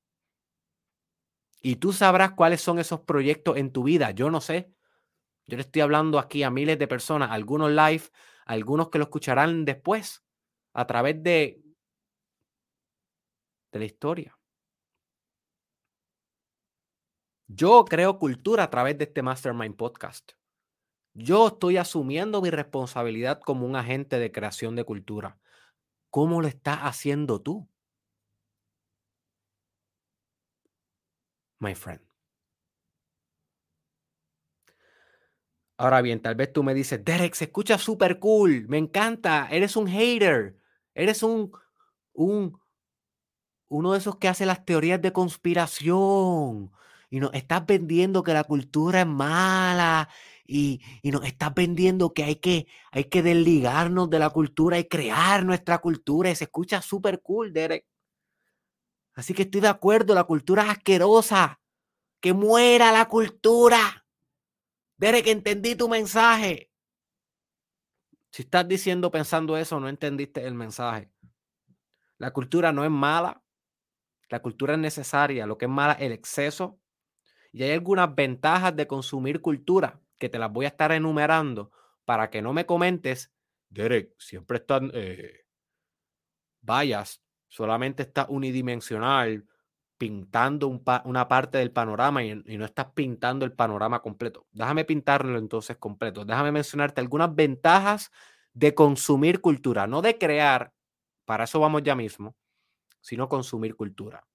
[1.63, 4.11] Y tú sabrás cuáles son esos proyectos en tu vida.
[4.11, 4.71] Yo no sé.
[5.47, 8.03] Yo le estoy hablando aquí a miles de personas, algunos live,
[8.45, 10.23] algunos que lo escucharán después,
[10.75, 11.63] a través de,
[13.73, 14.39] de la historia.
[17.47, 20.33] Yo creo cultura a través de este Mastermind Podcast.
[21.15, 25.39] Yo estoy asumiendo mi responsabilidad como un agente de creación de cultura.
[26.11, 27.69] ¿Cómo lo estás haciendo tú?
[31.61, 32.01] My friend.
[35.77, 39.77] Ahora bien, tal vez tú me dices, Derek, se escucha súper cool, me encanta, eres
[39.77, 40.57] un hater,
[40.95, 41.51] eres un,
[42.13, 42.61] un,
[43.69, 46.71] uno de esos que hace las teorías de conspiración,
[47.11, 50.09] y nos estás vendiendo que la cultura es mala
[50.47, 54.89] y, y, nos estás vendiendo que hay, que hay que desligarnos de la cultura y
[54.89, 57.87] crear nuestra cultura y se escucha súper cool, Derek.
[59.15, 61.61] Así que estoy de acuerdo, la cultura es asquerosa.
[62.21, 64.07] Que muera la cultura.
[64.97, 66.71] Derek, entendí tu mensaje.
[68.31, 71.11] Si estás diciendo pensando eso, no entendiste el mensaje.
[72.19, 73.43] La cultura no es mala.
[74.29, 75.47] La cultura es necesaria.
[75.47, 76.81] Lo que es mala es el exceso
[77.55, 81.71] y hay algunas ventajas de consumir cultura que te las voy a estar enumerando
[82.05, 83.33] para que no me comentes,
[83.69, 85.45] Derek, siempre están eh,
[86.63, 89.47] vayas, solamente está unidimensional,
[89.97, 90.67] pintando
[91.05, 94.49] una parte del panorama y, y, no estás pintando el panorama completo.
[94.51, 96.25] Déjame pintarlo entonces completo.
[96.25, 98.11] Déjame mencionarte algunas ventajas
[98.53, 100.73] de consumir cultura, no de crear,
[101.25, 102.35] para eso vamos ya mismo,
[103.01, 104.27] sino consumir cultura.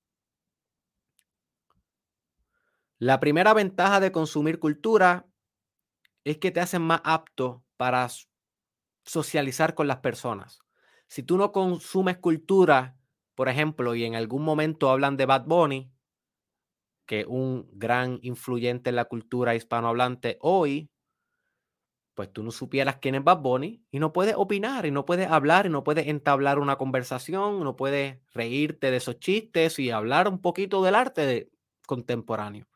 [3.00, 5.28] La primera ventaja de consumir cultura
[6.24, 8.08] es que te hacen más apto para
[9.06, 10.60] socializar con las personas.
[11.08, 12.97] Si tú no consumes cultura,
[13.36, 15.91] por ejemplo, y en algún momento hablan de Bad Bunny,
[17.06, 20.89] que un gran influyente en la cultura hispanohablante hoy,
[22.14, 25.30] pues tú no supieras quién es Bad Bunny y no puedes opinar y no puedes
[25.30, 30.28] hablar y no puedes entablar una conversación, no puedes reírte de esos chistes y hablar
[30.28, 31.50] un poquito del arte
[31.88, 32.69] contemporáneo.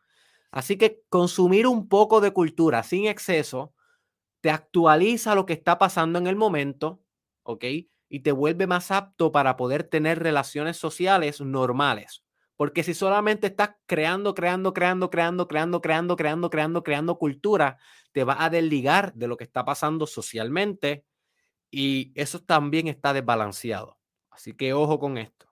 [0.53, 3.73] Así que consumir un poco de cultura sin exceso
[4.39, 7.01] te actualiza lo que está pasando en el momento,
[7.41, 7.65] ¿ok?
[8.07, 12.23] Y te vuelve más apto para poder tener relaciones sociales normales.
[12.55, 17.79] Porque si solamente estás creando, creando, creando, creando, creando, creando, creando, creando, creando cultura,
[18.11, 21.03] te va a desligar de lo que está pasando socialmente
[21.71, 23.97] y eso también está desbalanceado.
[24.29, 25.47] Así que ojo con esto.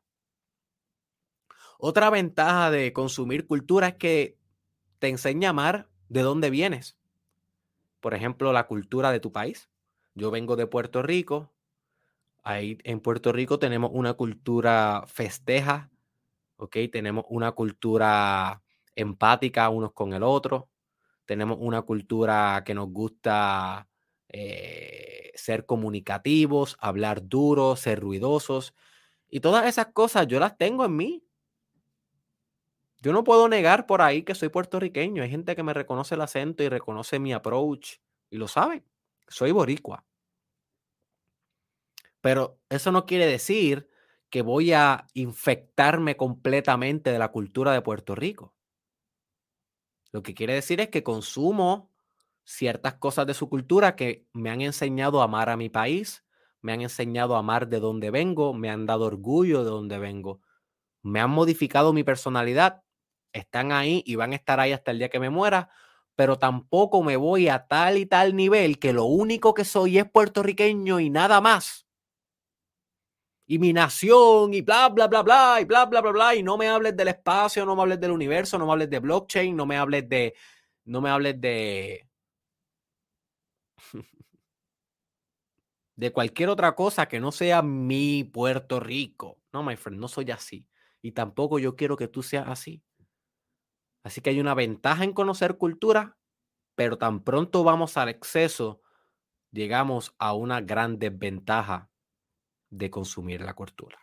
[1.79, 4.37] Otra ventaja de consumir cultura es que
[5.01, 6.95] te enseña a amar de dónde vienes.
[7.99, 9.67] Por ejemplo, la cultura de tu país.
[10.13, 11.51] Yo vengo de Puerto Rico.
[12.43, 15.89] Ahí en Puerto Rico tenemos una cultura festeja,
[16.57, 16.77] ¿ok?
[16.91, 18.61] Tenemos una cultura
[18.95, 20.69] empática unos con el otro.
[21.25, 23.87] Tenemos una cultura que nos gusta
[24.29, 28.75] eh, ser comunicativos, hablar duro, ser ruidosos.
[29.29, 31.23] Y todas esas cosas yo las tengo en mí.
[33.01, 35.23] Yo no puedo negar por ahí que soy puertorriqueño.
[35.23, 37.97] Hay gente que me reconoce el acento y reconoce mi approach
[38.29, 38.83] y lo sabe.
[39.27, 40.05] Soy boricua.
[42.21, 43.89] Pero eso no quiere decir
[44.29, 48.53] que voy a infectarme completamente de la cultura de Puerto Rico.
[50.11, 51.89] Lo que quiere decir es que consumo
[52.43, 56.23] ciertas cosas de su cultura que me han enseñado a amar a mi país,
[56.61, 60.41] me han enseñado a amar de dónde vengo, me han dado orgullo de dónde vengo,
[61.01, 62.83] me han modificado mi personalidad
[63.33, 65.69] están ahí y van a estar ahí hasta el día que me muera,
[66.15, 70.09] pero tampoco me voy a tal y tal nivel que lo único que soy es
[70.09, 71.85] puertorriqueño y nada más.
[73.47, 76.57] Y mi nación y bla, bla, bla, bla, y bla, bla, bla, bla, y no
[76.57, 79.65] me hables del espacio, no me hables del universo, no me hables de blockchain, no
[79.65, 80.33] me hables de,
[80.85, 82.07] no me hables de,
[85.95, 89.39] de cualquier otra cosa que no sea mi Puerto Rico.
[89.51, 90.65] No, my friend, no soy así.
[91.01, 92.81] Y tampoco yo quiero que tú seas así.
[94.03, 96.17] Así que hay una ventaja en conocer cultura,
[96.75, 98.81] pero tan pronto vamos al exceso,
[99.51, 101.89] llegamos a una gran desventaja
[102.69, 103.99] de consumir la cultura.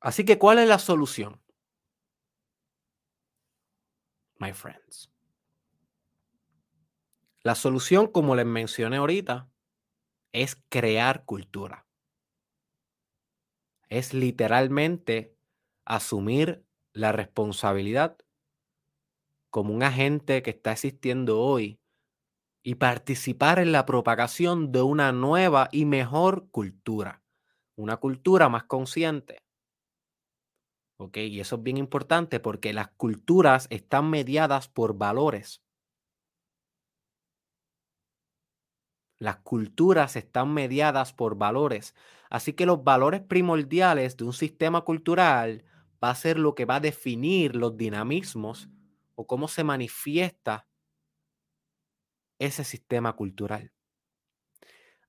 [0.00, 1.42] Así que, ¿cuál es la solución?
[4.38, 5.10] My friends.
[7.42, 9.50] La solución, como les mencioné ahorita,
[10.32, 11.86] es crear cultura.
[13.90, 15.36] Es literalmente
[15.84, 16.64] asumir
[16.94, 18.16] la responsabilidad
[19.50, 21.80] como un agente que está existiendo hoy
[22.62, 27.22] y participar en la propagación de una nueva y mejor cultura,
[27.76, 29.38] una cultura más consciente.
[30.98, 31.16] ¿Ok?
[31.16, 35.62] Y eso es bien importante porque las culturas están mediadas por valores.
[39.18, 41.94] Las culturas están mediadas por valores.
[42.30, 45.64] Así que los valores primordiales de un sistema cultural
[46.02, 48.70] va a ser lo que va a definir los dinamismos
[49.16, 50.68] o cómo se manifiesta
[52.38, 53.72] ese sistema cultural.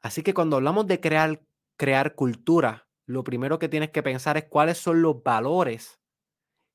[0.01, 1.41] Así que cuando hablamos de crear,
[1.78, 5.99] crear cultura, lo primero que tienes que pensar es cuáles son los valores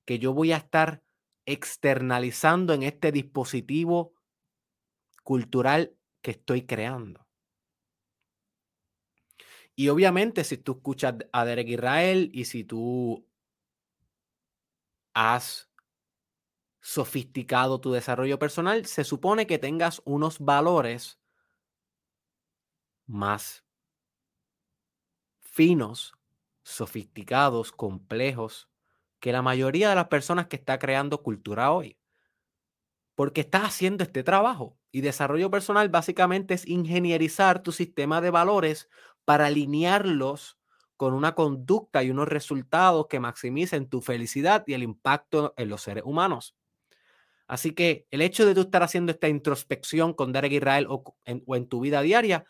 [0.07, 1.03] que yo voy a estar
[1.47, 4.14] externalizando en este dispositivo
[5.24, 7.26] cultural que estoy creando.
[9.77, 13.27] Y obviamente, si tú escuchas a Derek Israel y si tú
[15.14, 15.68] has
[16.81, 21.18] sofisticado tu desarrollo personal, se supone que tengas unos valores
[23.07, 23.64] más
[25.41, 26.14] finos,
[26.62, 28.68] sofisticados, complejos,
[29.20, 31.99] que la mayoría de las personas que está creando cultura hoy.
[33.16, 34.79] Porque estás haciendo este trabajo.
[34.93, 38.89] Y desarrollo personal básicamente es ingenierizar tu sistema de valores
[39.27, 40.57] para alinearlos
[40.97, 45.83] con una conducta y unos resultados que maximicen tu felicidad y el impacto en los
[45.83, 46.57] seres humanos.
[47.47, 51.43] Así que el hecho de tú estar haciendo esta introspección con Derek Israel o en,
[51.47, 52.47] o en tu vida diaria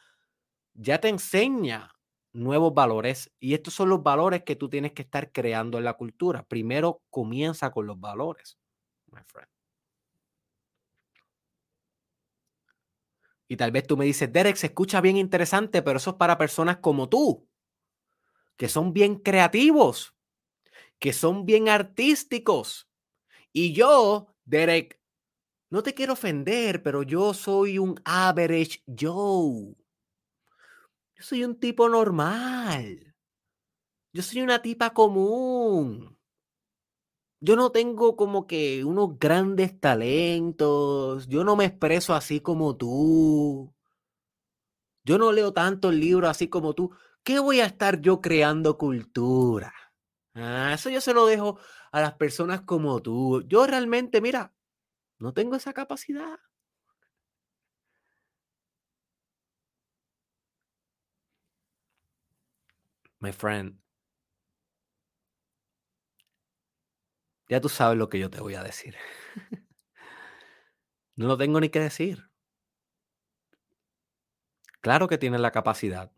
[0.74, 1.92] ya te enseña
[2.32, 5.94] nuevos valores y estos son los valores que tú tienes que estar creando en la
[5.94, 6.44] cultura.
[6.44, 8.58] Primero comienza con los valores,
[9.10, 9.55] my friend.
[13.48, 16.38] Y tal vez tú me dices, Derek, se escucha bien interesante, pero eso es para
[16.38, 17.48] personas como tú,
[18.56, 20.16] que son bien creativos,
[20.98, 22.88] que son bien artísticos.
[23.52, 25.00] Y yo, Derek,
[25.70, 29.76] no te quiero ofender, pero yo soy un average Joe.
[31.14, 33.14] Yo soy un tipo normal.
[34.12, 36.15] Yo soy una tipa común.
[37.46, 41.28] Yo no tengo como que unos grandes talentos.
[41.28, 43.72] Yo no me expreso así como tú.
[45.04, 46.90] Yo no leo tantos libros así como tú.
[47.22, 49.72] ¿Qué voy a estar yo creando cultura?
[50.34, 51.60] Ah, eso yo se lo dejo
[51.92, 53.42] a las personas como tú.
[53.46, 54.52] Yo realmente, mira,
[55.20, 56.40] no tengo esa capacidad.
[63.20, 63.78] My friend,
[67.48, 68.96] Ya tú sabes lo que yo te voy a decir.
[71.16, 72.28] no lo tengo ni que decir.
[74.80, 76.12] Claro que tienes la capacidad.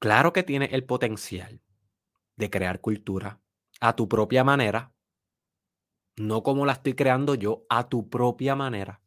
[0.00, 1.62] Claro que tienes el potencial
[2.36, 3.40] de crear cultura
[3.80, 4.92] a tu propia manera,
[6.16, 9.00] no como la estoy creando yo, a tu propia manera.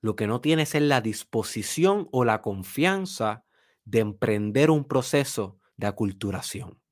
[0.00, 3.44] Lo que no tienes es la disposición o la confianza
[3.84, 6.83] de emprender un proceso de aculturación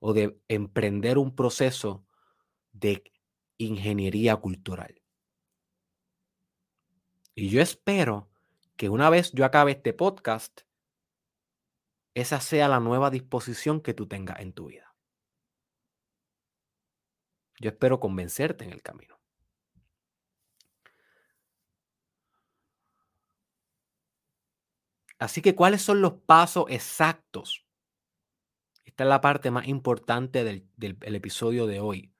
[0.00, 2.06] o de emprender un proceso
[2.72, 3.02] de
[3.56, 5.02] ingeniería cultural.
[7.34, 8.30] Y yo espero
[8.76, 10.62] que una vez yo acabe este podcast,
[12.14, 14.94] esa sea la nueva disposición que tú tengas en tu vida.
[17.60, 19.18] Yo espero convencerte en el camino.
[25.18, 27.67] Así que, ¿cuáles son los pasos exactos
[28.98, 30.66] esta es la parte más importante del,
[31.02, 32.12] episodio de hoy.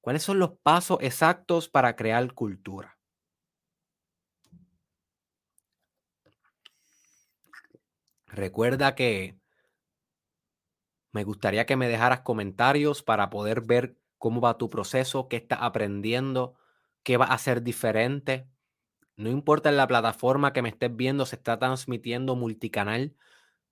[0.00, 2.98] ¿Cuáles son los pasos exactos para crear cultura?
[8.24, 9.38] Recuerda que
[11.12, 15.58] me gustaría que me dejaras comentarios para poder ver cómo va tu proceso, qué estás
[15.60, 16.56] aprendiendo,
[17.02, 18.48] qué va a ser diferente.
[19.16, 23.14] No importa en la plataforma que me estés viendo, se está transmitiendo multicanal.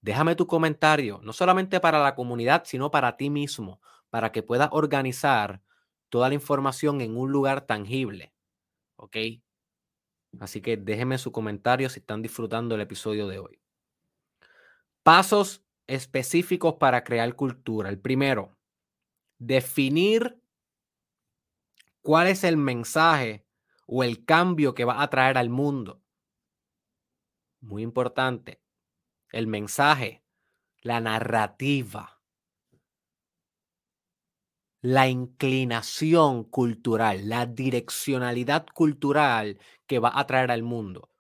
[0.06, 4.68] Déjame tu comentario, no solamente para la comunidad, sino para ti mismo, para que puedas
[4.70, 5.62] organizar
[6.10, 8.32] toda la información en un lugar tangible.
[8.94, 9.16] ¿Ok?
[10.38, 13.60] Así que déjenme su comentario si están disfrutando el episodio de hoy.
[15.02, 17.88] Pasos específicos para crear cultura.
[17.88, 18.56] El primero,
[19.40, 20.40] definir
[22.00, 23.44] cuál es el mensaje
[23.88, 26.00] o el cambio que va a traer al mundo.
[27.60, 28.60] Muy importante.
[29.32, 30.24] El mensaje,
[30.82, 32.20] la narrativa,
[34.82, 41.10] la inclinación cultural, la direccionalidad cultural que va a traer al mundo.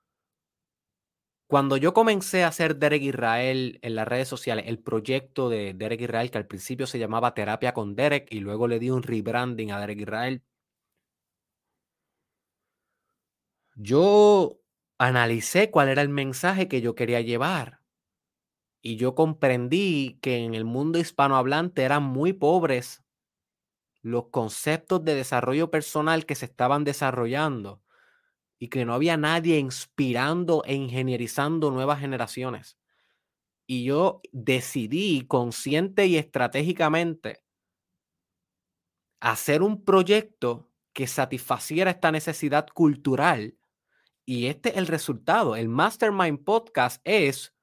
[1.48, 6.00] Cuando yo comencé a hacer Derek Israel en las redes sociales, el proyecto de Derek
[6.00, 9.70] Israel, que al principio se llamaba Terapia con Derek y luego le di un rebranding
[9.72, 10.42] a Derek Israel,
[13.76, 14.60] yo
[14.98, 17.80] analicé cuál era el mensaje que yo quería llevar.
[18.86, 23.02] Y yo comprendí que en el mundo hispanohablante eran muy pobres
[24.00, 27.82] los conceptos de desarrollo personal que se estaban desarrollando
[28.60, 32.78] y que no había nadie inspirando e ingenierizando nuevas generaciones.
[33.66, 37.42] Y yo decidí consciente y estratégicamente
[39.18, 43.58] hacer un proyecto que satisfaciera esta necesidad cultural.
[44.24, 45.56] Y este es el resultado.
[45.56, 47.55] El Mastermind Podcast es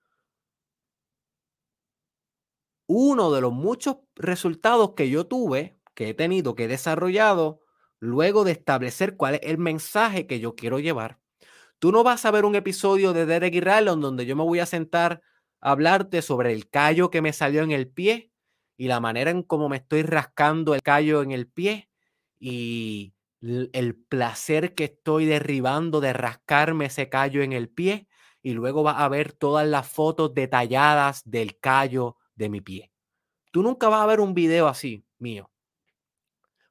[2.88, 7.62] uno de los muchos resultados que yo tuve, que he tenido, que he desarrollado
[8.00, 11.20] luego de establecer cuál es el mensaje que yo quiero llevar.
[11.80, 14.66] Tú no vas a ver un episodio de Derek Israel donde yo me voy a
[14.66, 15.22] sentar
[15.62, 18.32] a hablarte sobre el callo que me salió en el pie
[18.78, 21.90] y la manera en cómo me estoy rascando el callo en el pie
[22.40, 28.08] y el placer que estoy derribando de rascarme ese callo en el pie
[28.42, 32.92] y luego vas a ver todas las fotos detalladas del callo de mi pie.
[33.52, 35.50] Tú nunca vas a ver un video así mío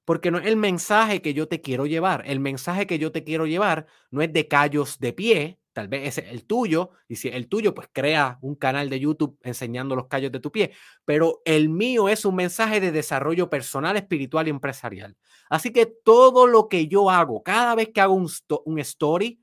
[0.04, 2.24] porque no es el mensaje que yo te quiero llevar.
[2.26, 6.08] El mensaje que yo te quiero llevar no es de callos de pie, tal vez
[6.08, 9.38] ese es el tuyo, y si es el tuyo, pues crea un canal de YouTube
[9.42, 10.72] enseñando los callos de tu pie,
[11.04, 15.16] pero el mío es un mensaje de desarrollo personal, espiritual y empresarial.
[15.48, 18.28] Así que todo lo que yo hago, cada vez que hago un,
[18.64, 19.40] un story,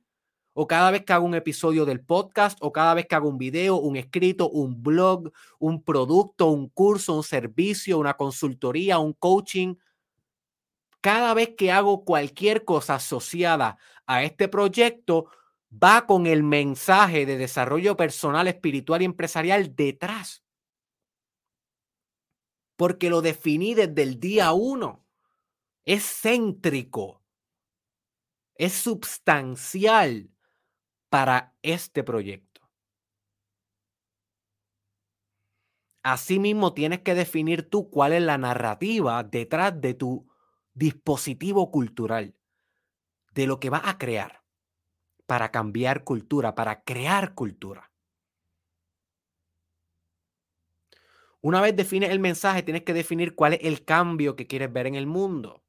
[0.54, 3.38] o cada vez que hago un episodio del podcast, o cada vez que hago un
[3.38, 9.76] video, un escrito, un blog, un producto, un curso, un servicio, una consultoría, un coaching,
[11.02, 15.30] cada vez que hago cualquier cosa asociada a este proyecto,
[15.72, 20.44] va con el mensaje de desarrollo personal, espiritual y empresarial detrás.
[22.76, 25.06] Porque lo definí desde el día uno.
[25.86, 27.22] Es céntrico.
[28.56, 30.30] Es substancial
[31.10, 32.50] para este proyecto.
[36.04, 40.28] Asimismo, tienes que definir tú cuál es la narrativa detrás de tu
[40.74, 42.36] dispositivo cultural
[43.34, 44.44] de lo que va a crear
[45.26, 47.92] para cambiar cultura, para crear cultura.
[51.42, 54.88] Una vez defines el mensaje, tienes que definir cuál es el cambio que quieres ver
[54.88, 55.64] en el mundo.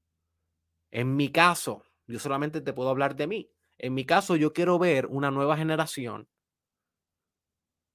[0.90, 3.52] En mi caso, yo solamente te puedo hablar de mí.
[3.82, 6.28] En mi caso, yo quiero ver una nueva generación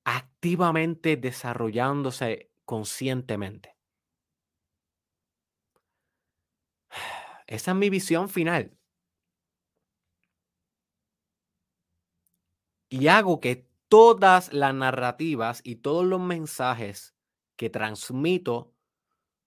[0.03, 3.75] activamente desarrollándose conscientemente.
[7.47, 8.77] Esa es mi visión final.
[12.89, 17.15] Y hago que todas las narrativas y todos los mensajes
[17.57, 18.73] que transmito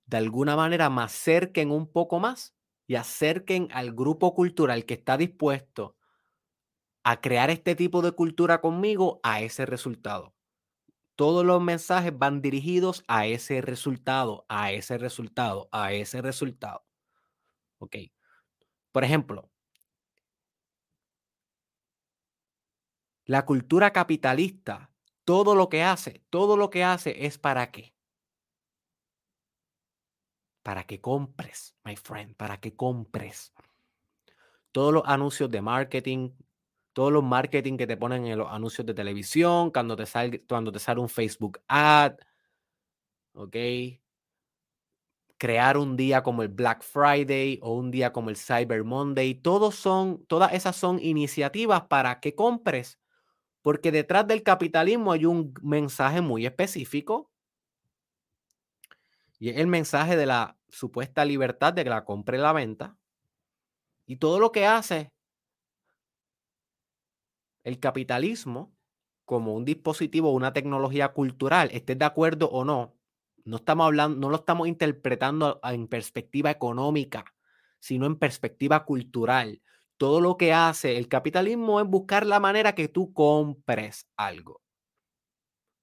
[0.07, 2.57] de alguna manera me acerquen un poco más
[2.89, 5.98] y acerquen al grupo cultural que está dispuesto
[7.03, 10.35] a crear este tipo de cultura conmigo a ese resultado.
[11.17, 16.85] Todos los mensajes van dirigidos a ese resultado, a ese resultado, a ese resultado.
[17.79, 17.97] Ok.
[18.93, 19.51] Por ejemplo,
[23.25, 24.91] la cultura capitalista,
[25.25, 27.95] todo lo que hace, todo lo que hace es para qué?
[30.63, 33.53] Para que compres, my friend, para que compres.
[34.73, 36.31] Todos los anuncios de marketing,
[36.99, 40.73] todos los marketing que te ponen en los anuncios de televisión, cuando te sale, cuando
[40.73, 42.17] te sale un Facebook ad,
[43.35, 43.57] ¿ok?
[45.37, 49.77] crear un día como el Black Friday o un día como el Cyber Monday, todos
[49.77, 52.99] son, todas esas son iniciativas para que compres,
[53.63, 57.31] porque detrás del capitalismo hay un mensaje muy específico
[59.39, 62.97] y es el mensaje de la supuesta libertad de que la compre y la venta.
[64.05, 65.13] Y todo lo que hace
[67.65, 68.75] el capitalismo
[69.25, 72.97] como un dispositivo, una tecnología cultural, estés de acuerdo o no,
[73.45, 77.25] no estamos hablando, no lo estamos interpretando en perspectiva económica,
[77.81, 79.63] sino en perspectiva cultural.
[79.97, 84.63] Todo lo que hace el capitalismo es buscar la manera que tú compres algo.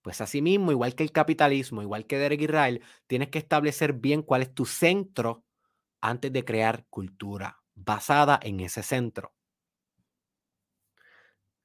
[0.01, 4.43] Pues asimismo, igual que el capitalismo, igual que Derek Israel, tienes que establecer bien cuál
[4.43, 5.43] es tu centro
[6.01, 9.33] antes de crear cultura basada en ese centro.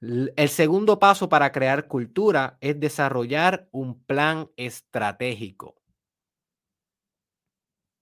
[0.01, 5.81] El segundo paso para crear cultura es desarrollar un plan estratégico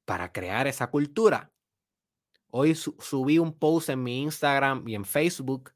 [0.04, 1.52] para crear esa cultura.
[2.50, 5.74] Hoy subí un post en mi Instagram y en Facebook.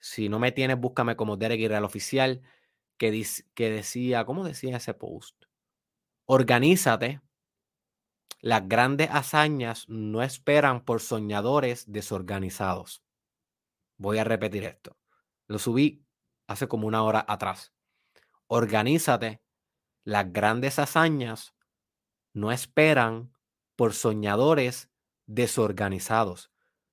[0.00, 2.42] Si no me tienes, búscame como Derek Israel Oficial
[2.96, 3.24] que,
[3.54, 5.44] que decía, ¿cómo decía ese post?
[6.24, 7.20] Organízate.
[8.40, 13.04] Las grandes hazañas no esperan por soñadores desorganizados.
[13.98, 14.97] Voy a repetir esto.
[15.48, 16.04] Lo subí
[16.46, 17.72] hace como una hora atrás.
[18.46, 19.42] Organízate.
[20.04, 21.54] Las grandes hazañas
[22.32, 23.32] no esperan
[23.76, 24.90] por soñadores
[25.26, 26.50] desorganizados.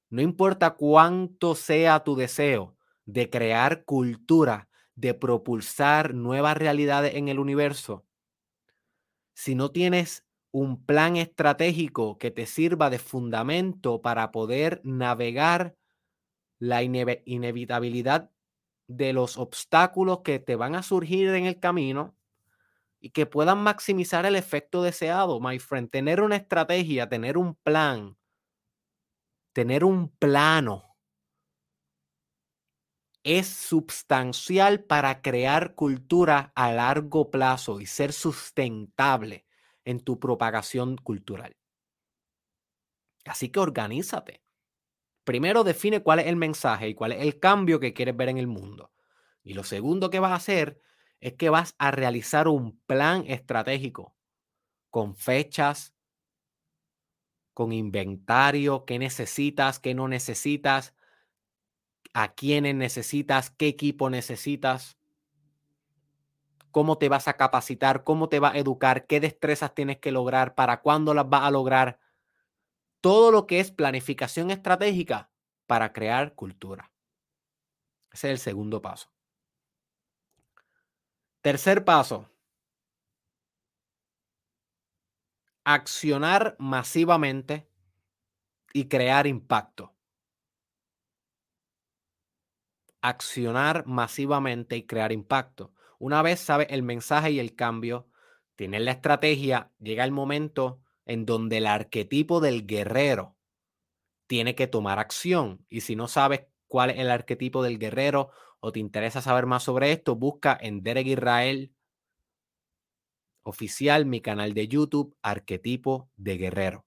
[0.10, 2.76] No importa cuánto sea tu deseo
[3.06, 8.06] de crear cultura de propulsar nuevas realidades en el universo,
[9.34, 15.76] si no tienes un plan estratégico que te sirva de fundamento para poder navegar
[16.60, 18.32] la inevitabilidad
[18.88, 22.15] de los obstáculos que te van a surgir en el camino
[22.99, 25.89] y que puedan maximizar el efecto deseado, my friend.
[25.91, 28.17] Tener una estrategia, tener un plan,
[29.53, 30.95] tener un plano
[33.25, 39.45] es sustancial para crear cultura a largo plazo y ser sustentable
[39.83, 41.57] en tu propagación cultural.
[43.25, 44.45] Así que organízate.
[45.26, 48.38] Primero define cuál es el mensaje y cuál es el cambio que quieres ver en
[48.38, 48.91] el mundo.
[49.43, 50.80] Y lo segundo que vas a hacer
[51.19, 54.15] es que vas a realizar un plan estratégico
[54.91, 55.93] con fechas,
[57.53, 60.93] con inventario, qué necesitas, qué no necesitas,
[62.13, 64.97] a quiénes necesitas, qué equipo necesitas,
[66.71, 70.55] cómo te vas a capacitar, cómo te va a educar, qué destrezas tienes que lograr,
[70.55, 71.99] para cuándo las vas a lograr.
[73.06, 75.30] Todo lo que es planificación estratégica
[75.68, 76.91] para crear cultura.
[78.12, 79.12] Ese es el segundo paso.
[81.41, 82.28] Tercer paso.
[85.66, 87.70] Accionar masivamente
[88.74, 89.93] y crear impacto.
[93.01, 95.76] accionar masivamente y crear impacto.
[95.99, 98.10] Una vez sabes el mensaje y el cambio,
[98.56, 103.36] tienes la estrategia, llega el momento en donde el arquetipo del guerrero
[104.28, 105.66] tiene que tomar acción.
[105.70, 109.64] Y si no sabes cuál es el arquetipo del guerrero o te interesa saber más
[109.64, 111.72] sobre esto, busca en Derek Israel
[113.43, 116.86] oficial, mi canal de YouTube, arquetipo de guerrero.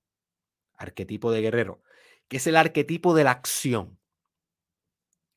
[0.75, 1.83] Arquetipo de guerrero,
[2.29, 3.99] que es el arquetipo de la acción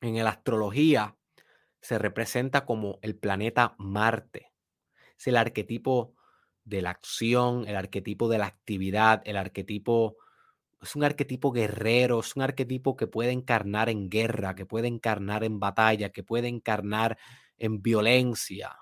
[0.02, 1.16] en la astrología
[1.80, 4.52] se representa como el planeta Marte.
[5.18, 6.14] Es el arquetipo
[6.64, 10.16] de la acción, el arquetipo de la actividad, el arquetipo,
[10.82, 15.44] es un arquetipo guerrero, es un arquetipo que puede encarnar en guerra, que puede encarnar
[15.44, 17.18] en batalla, que puede encarnar
[17.58, 18.76] en violencia.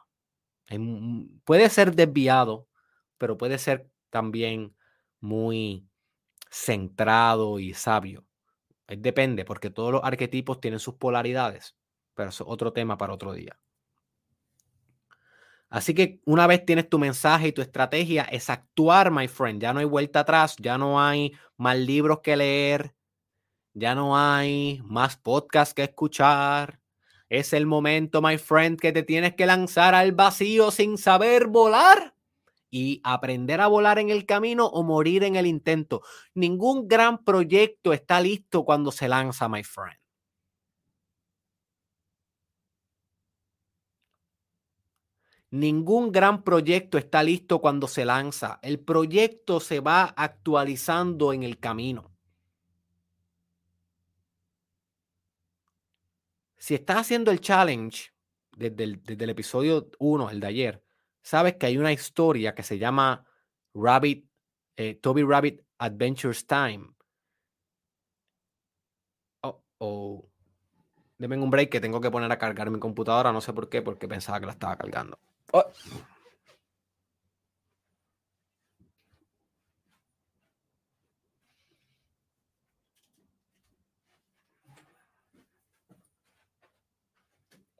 [1.44, 2.68] puede ser desviado,
[3.18, 4.76] pero puede ser también
[5.20, 5.86] muy
[6.50, 8.26] centrado y sabio.
[8.88, 11.76] Eh, depende, porque todos los arquetipos tienen sus polaridades,
[12.14, 13.58] pero es otro tema para otro día.
[15.70, 19.62] Así que una vez tienes tu mensaje y tu estrategia, es actuar, my friend.
[19.62, 22.94] Ya no hay vuelta atrás, ya no hay más libros que leer,
[23.72, 26.80] ya no hay más podcasts que escuchar.
[27.28, 32.16] Es el momento, my friend, que te tienes que lanzar al vacío sin saber volar
[32.68, 36.02] y aprender a volar en el camino o morir en el intento.
[36.34, 39.98] Ningún gran proyecto está listo cuando se lanza, my friend.
[45.50, 48.60] Ningún gran proyecto está listo cuando se lanza.
[48.62, 52.12] El proyecto se va actualizando en el camino.
[56.56, 58.12] Si estás haciendo el challenge
[58.52, 60.84] desde el, episodio 1, el de ayer,
[61.22, 63.26] sabes que hay una historia que se llama
[63.74, 64.28] Rabbit,
[64.76, 66.94] eh, Toby Rabbit Adventures Time.
[69.42, 70.30] Oh, oh.
[71.18, 73.32] Deme un break que tengo que poner a cargar mi computadora.
[73.32, 75.18] No sé por qué, porque pensaba que la estaba cargando.
[75.52, 75.64] Oh.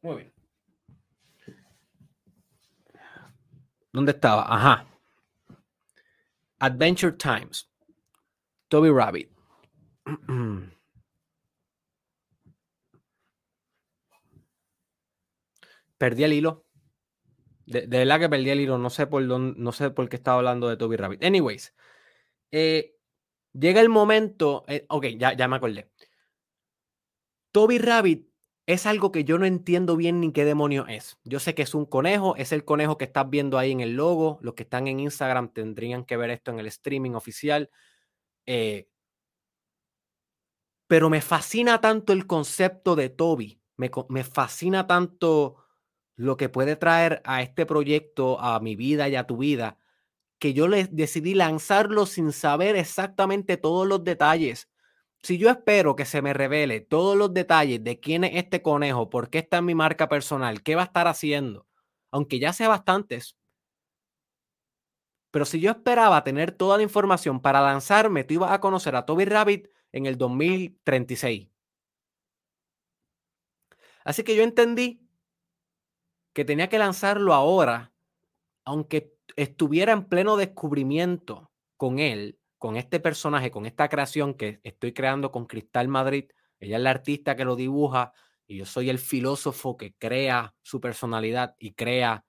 [0.03, 0.33] Muy bien.
[3.93, 4.47] ¿Dónde estaba?
[4.49, 4.87] Ajá.
[6.59, 7.69] Adventure Times.
[8.69, 9.31] Toby Rabbit.
[15.99, 16.65] Perdí el hilo.
[17.71, 18.79] De, verdad que perdí el hilo.
[18.79, 21.25] No sé por no sé por qué estaba hablando de Toby Rabbit.
[21.25, 21.75] Anyways,
[22.51, 22.97] eh,
[23.53, 24.65] llega el momento.
[24.69, 25.89] Eh, ok, ya, ya me acordé.
[27.53, 28.29] Toby Rabbit
[28.67, 31.19] es algo que yo no entiendo bien ni qué demonio es.
[31.25, 33.95] Yo sé que es un conejo, es el conejo que estás viendo ahí en el
[33.95, 34.39] logo.
[34.43, 37.71] Los que están en Instagram tendrían que ver esto en el streaming oficial.
[38.47, 38.89] Eh,
[40.89, 43.61] pero me fascina tanto el concepto de Toby.
[43.77, 45.57] Me, me fascina tanto
[46.21, 49.79] lo que puede traer a este proyecto, a mi vida y a tu vida,
[50.39, 54.69] que yo les decidí lanzarlo sin saber exactamente todos los detalles.
[55.23, 59.09] Si yo espero que se me revele todos los detalles de quién es este conejo,
[59.09, 61.67] por qué está en mi marca personal, qué va a estar haciendo,
[62.11, 63.39] aunque ya sé bastantes,
[65.31, 69.07] pero si yo esperaba tener toda la información para lanzarme, tú ibas a conocer a
[69.07, 71.49] Toby Rabbit en el 2036.
[74.05, 75.10] Así que yo entendí
[76.41, 77.93] que tenía que lanzarlo ahora,
[78.65, 84.95] aunque estuviera en pleno descubrimiento con él, con este personaje, con esta creación que estoy
[84.95, 86.31] creando con Cristal Madrid.
[86.59, 88.15] Ella es la artista que lo dibuja
[88.47, 92.25] y yo soy el filósofo que crea su personalidad y crea,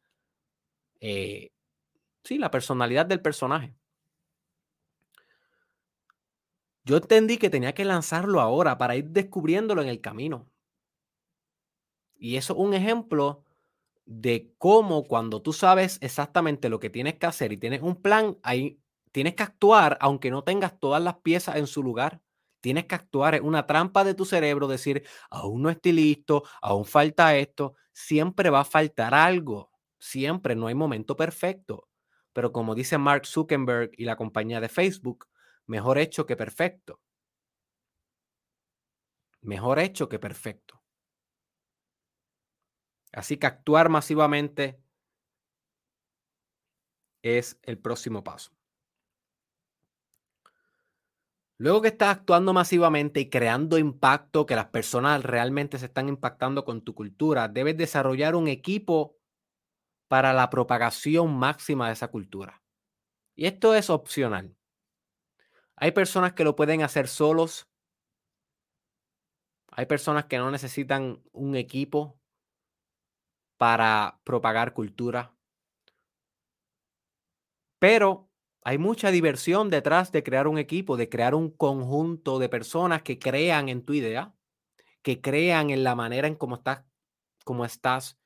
[0.99, 1.53] eh,
[2.22, 3.74] sí, la personalidad del personaje.
[6.84, 10.51] Yo entendí que tenía que lanzarlo ahora para ir descubriéndolo en el camino.
[12.18, 13.45] Y eso es un ejemplo
[14.06, 18.38] de cómo cuando tú sabes exactamente lo que tienes que hacer y tienes un plan,
[18.43, 18.80] ahí
[19.12, 22.22] tienes que actuar aunque no tengas todas las piezas en su lugar.
[22.62, 26.86] Tienes que actuar, es una trampa de tu cerebro decir, aún no estoy listo, aún
[26.86, 31.88] falta esto, siempre va a faltar algo, siempre no hay momento perfecto.
[32.34, 35.28] Pero como dice Mark Zuckerberg y la compañía de Facebook,
[35.66, 36.99] mejor hecho que perfecto.
[39.43, 40.81] Mejor hecho que perfecto.
[43.12, 44.82] Así que actuar masivamente
[47.22, 48.51] es el próximo paso.
[51.57, 56.66] Luego que estás actuando masivamente y creando impacto, que las personas realmente se están impactando
[56.66, 59.16] con tu cultura, debes desarrollar un equipo
[60.07, 62.64] para la propagación máxima de esa cultura.
[63.36, 64.55] Y esto es opcional.
[65.76, 67.68] Hay personas que lo pueden hacer solos.
[69.72, 72.20] Hay personas que no necesitan un equipo
[73.62, 75.36] para propagar cultura.
[77.78, 78.32] Pero
[78.64, 83.20] hay mucha diversión detrás de crear un equipo, de crear un conjunto de personas que
[83.20, 84.34] crean en tu idea,
[85.03, 86.86] que crean en la manera en cómo estás,
[87.45, 88.18] cómo estás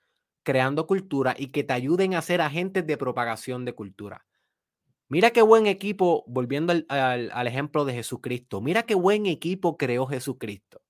[0.44, 4.26] creando cultura y que te ayuden a ser agentes de propagación de cultura.
[5.10, 10.08] Mira qué buen equipo, volviendo al, al ejemplo de Jesucristo, mira qué buen equipo creó
[10.08, 10.85] Jesucristo.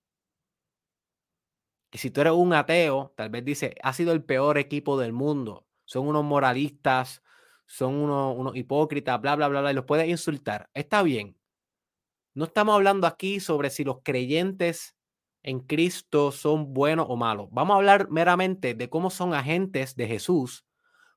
[1.91, 5.13] Y si tú eres un ateo, tal vez dice, ha sido el peor equipo del
[5.13, 5.65] mundo.
[5.85, 7.21] Son unos moralistas,
[7.65, 10.69] son unos, hipócritas, bla, bla, bla, bla, y los puedes insultar.
[10.73, 11.37] Está bien.
[12.33, 14.95] No estamos hablando aquí sobre si los creyentes
[15.41, 17.47] en Cristo son buenos o malos.
[17.51, 20.65] Vamos a hablar meramente de cómo son agentes de Jesús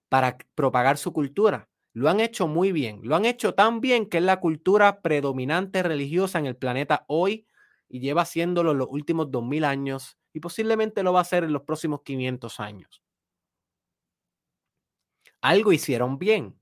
[0.09, 1.69] para propagar su cultura.
[1.93, 3.01] Lo han hecho muy bien.
[3.03, 7.47] Lo han hecho tan bien que es la cultura predominante religiosa en el planeta hoy
[7.89, 11.63] y lleva haciéndolo los últimos 2000 años y posiblemente lo va a hacer en los
[11.63, 13.03] próximos 500 años.
[15.41, 16.59] Algo hicieron bien,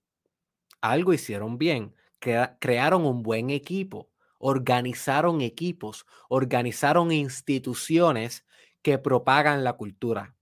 [0.81, 8.45] algo hicieron bien, crearon un buen equipo, organizaron equipos, organizaron instituciones
[8.83, 10.37] que propagan la cultura.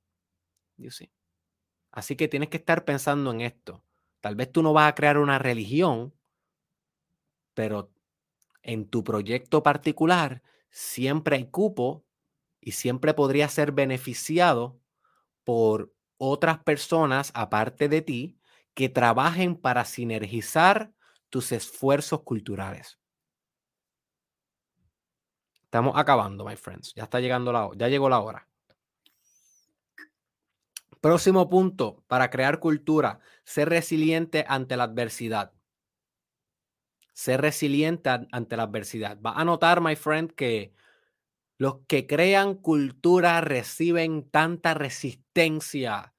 [1.93, 3.85] Así que tienes que estar pensando en esto.
[4.21, 6.15] Tal vez tú no vas a crear una religión,
[7.55, 7.93] pero
[8.63, 12.04] en tu proyecto particular siempre hay cupo
[12.65, 14.81] y siempre podría ser beneficiado
[15.45, 18.39] por otras personas aparte de ti
[18.73, 20.93] que trabajen para sinergizar
[21.29, 22.99] tus esfuerzos culturales.
[25.65, 26.95] Estamos acabando, my friends.
[26.95, 28.49] Ya está llegando la ya llegó la hora.
[31.03, 35.53] Próximo punto para crear cultura, ser resiliente ante la adversidad.
[37.13, 39.21] Ser resiliente ante la adversidad.
[39.21, 40.73] Va a notar, my friend, que
[41.59, 46.15] los que crean cultura reciben tanta resistencia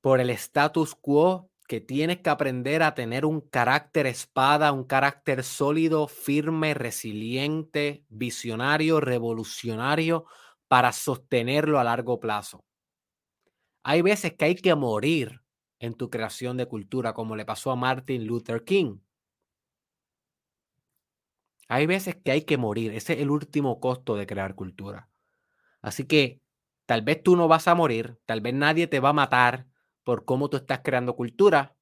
[0.00, 5.44] por el status quo que tienes que aprender a tener un carácter espada, un carácter
[5.44, 10.26] sólido, firme, resiliente, visionario, revolucionario
[10.68, 12.64] para sostenerlo a largo plazo.
[13.84, 15.40] Hay veces que hay que morir
[15.78, 18.98] en tu creación de cultura, como le pasó a Martin Luther King.
[21.72, 22.92] Hay veces que hay que morir.
[22.94, 25.08] Ese es el último costo de crear cultura.
[25.82, 26.40] Así que
[26.86, 29.66] Tal vez tú no vas a morir, tal vez nadie te va a matar
[30.04, 31.76] por cómo tú estás creando cultura,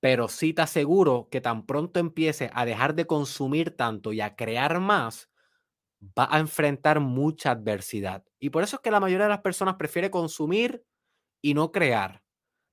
[0.00, 4.36] pero sí te aseguro que tan pronto empieces a dejar de consumir tanto y a
[4.36, 5.30] crear más,
[6.18, 8.24] va a enfrentar mucha adversidad.
[8.40, 10.84] Y por eso es que la mayoría de las personas prefiere consumir
[11.42, 12.22] y no crear,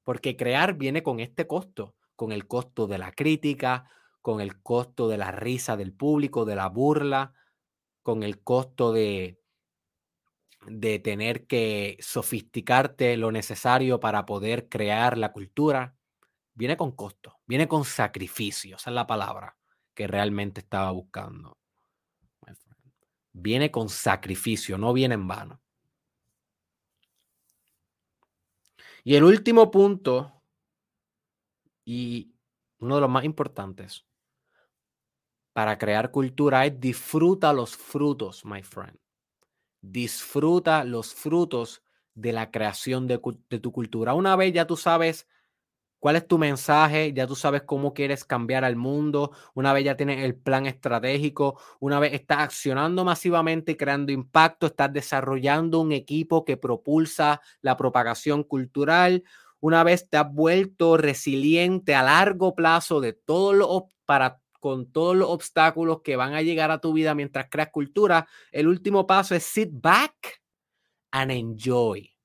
[0.04, 3.90] porque crear viene con este costo, con el costo de la crítica,
[4.22, 7.34] con el costo de la risa del público, de la burla,
[8.04, 9.42] con el costo de,
[10.68, 15.96] de tener que sofisticarte lo necesario para poder crear la cultura.
[16.54, 19.58] Viene con costo, viene con sacrificio, esa es la palabra
[19.94, 21.58] que realmente estaba buscando.
[23.34, 25.62] Viene con sacrificio, no viene en vano.
[29.04, 30.44] Y el último punto,
[31.86, 32.36] y
[32.80, 34.06] uno de los más importantes
[35.54, 38.98] para crear cultura es disfruta los frutos, my friend.
[39.82, 41.84] Disfruta los frutos
[42.14, 44.14] de la creación de, tu cultura.
[44.14, 45.28] Una vez ya tú sabes
[46.00, 49.96] cuál es tu mensaje, ya tú sabes cómo quieres cambiar al mundo, una vez ya
[49.96, 56.44] tienes el plan estratégico, una vez estás accionando masivamente creando impacto, estás desarrollando un equipo
[56.44, 59.24] que propulsa la propagación cultural,
[59.60, 65.18] una vez te has vuelto resiliente a largo plazo de todo lo para con todos
[65.18, 69.36] los obstáculos que van a llegar a tu vida mientras creas cultura, el último paso
[69.36, 70.42] es sit back
[71.12, 72.16] and enjoy.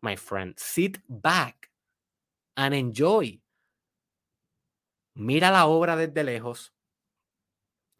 [0.00, 1.70] My friend, sit back
[2.56, 3.40] and enjoy.
[5.14, 6.72] Mira la obra desde lejos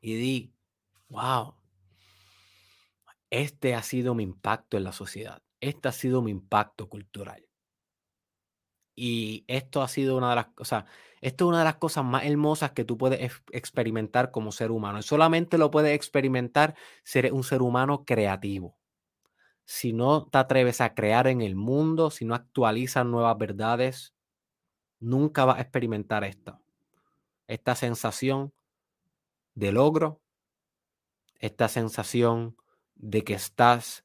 [0.01, 0.55] y di,
[1.09, 1.55] wow,
[3.31, 7.48] este ha sido mi impacto en la sociedad, este ha sido mi impacto cultural.
[9.01, 10.85] Y esto ha sido una de las cosas,
[11.21, 14.99] esto es una de las cosas más hermosas que tú puedes experimentar como ser humano.
[14.99, 16.75] Y solamente lo puedes experimentar
[17.05, 18.77] si eres un ser humano creativo.
[19.65, 24.15] Si no te atreves a crear en el mundo, si no actualizas nuevas verdades,
[24.99, 26.61] nunca vas a experimentar esto.
[27.47, 28.53] Esta sensación
[29.55, 30.21] de logro,
[31.39, 32.57] esta sensación
[32.97, 34.05] de que estás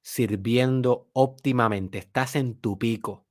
[0.00, 3.26] sirviendo óptimamente, estás en tu pico,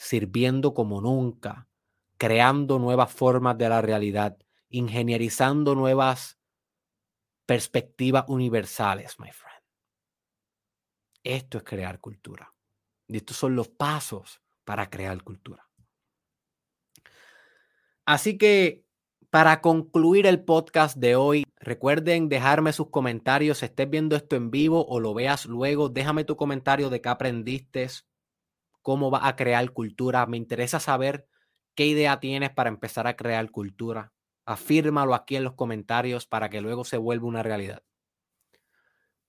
[0.00, 1.68] sirviendo como nunca,
[2.16, 4.38] creando nuevas formas de la realidad,
[4.70, 6.38] ingenierizando nuevas
[7.44, 9.62] perspectivas universales, my friend.
[11.22, 12.50] Esto es crear cultura.
[13.08, 15.68] Y estos son los pasos para crear cultura.
[18.06, 18.86] Así que
[19.28, 23.58] para concluir el podcast de hoy, recuerden dejarme sus comentarios.
[23.58, 27.10] Si estés viendo esto en vivo o lo veas luego, déjame tu comentario de qué
[27.10, 27.86] aprendiste,
[28.82, 30.26] cómo va a crear cultura.
[30.26, 31.26] Me interesa saber
[31.74, 34.12] qué idea tienes para empezar a crear cultura.
[34.44, 37.82] Afírmalo aquí en los comentarios para que luego se vuelva una realidad.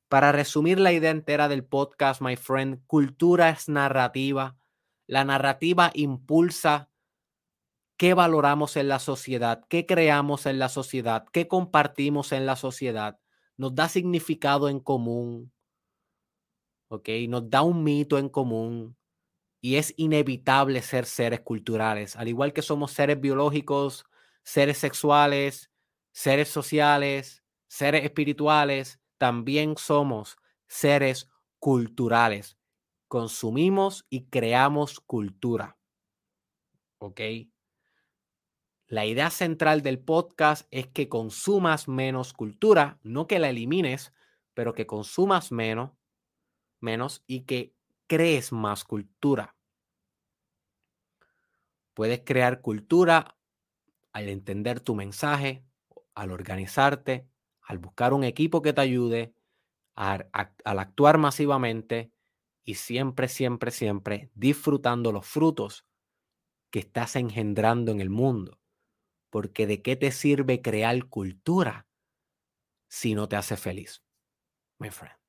[0.08, 4.58] Para resumir la idea entera del podcast, my friend, cultura es narrativa.
[5.08, 6.92] La narrativa impulsa
[8.02, 13.20] qué valoramos en la sociedad, qué creamos en la sociedad, qué compartimos en la sociedad,
[13.58, 15.54] nos da significado en común,
[16.88, 17.08] ¿ok?
[17.30, 18.98] Nos da un mito en común
[19.62, 24.06] y es inevitable ser seres culturales, al igual que somos seres biológicos,
[24.44, 25.72] seres sexuales,
[26.12, 30.38] seres sociales, seres espirituales, también somos
[30.68, 32.58] seres culturales.
[33.08, 35.78] Consumimos y creamos cultura.
[36.98, 37.22] ¿Ok?
[38.88, 44.12] La idea central del podcast es que consumas menos cultura, no que la elimines,
[44.54, 45.92] pero que consumas menos,
[46.80, 47.74] menos y que
[48.12, 49.56] crees más cultura.
[51.94, 53.38] Puedes crear cultura
[54.12, 55.64] al entender tu mensaje,
[56.14, 57.30] al organizarte,
[57.62, 59.34] al buscar un equipo que te ayude,
[59.96, 62.12] al, actuar masivamente
[62.66, 65.86] y siempre, siempre, siempre disfrutando los frutos
[66.70, 68.60] que estás engendrando en el mundo
[69.30, 71.88] porque ¿de qué te sirve crear cultura
[72.90, 74.04] si no te hace feliz,
[74.80, 75.21] my friend?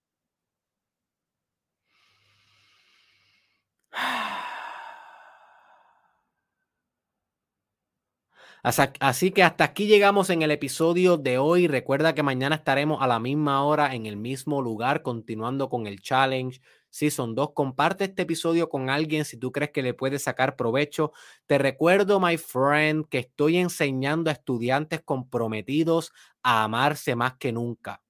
[8.62, 11.66] Así que hasta aquí llegamos en el episodio de hoy.
[11.66, 16.00] Recuerda que mañana estaremos a la misma hora en el mismo lugar continuando con el
[16.00, 16.60] challenge
[16.92, 21.12] son dos Comparte este episodio con alguien si tú crees que le puede sacar provecho.
[21.46, 28.02] Te recuerdo, my friend, que estoy enseñando a estudiantes comprometidos a amarse más que nunca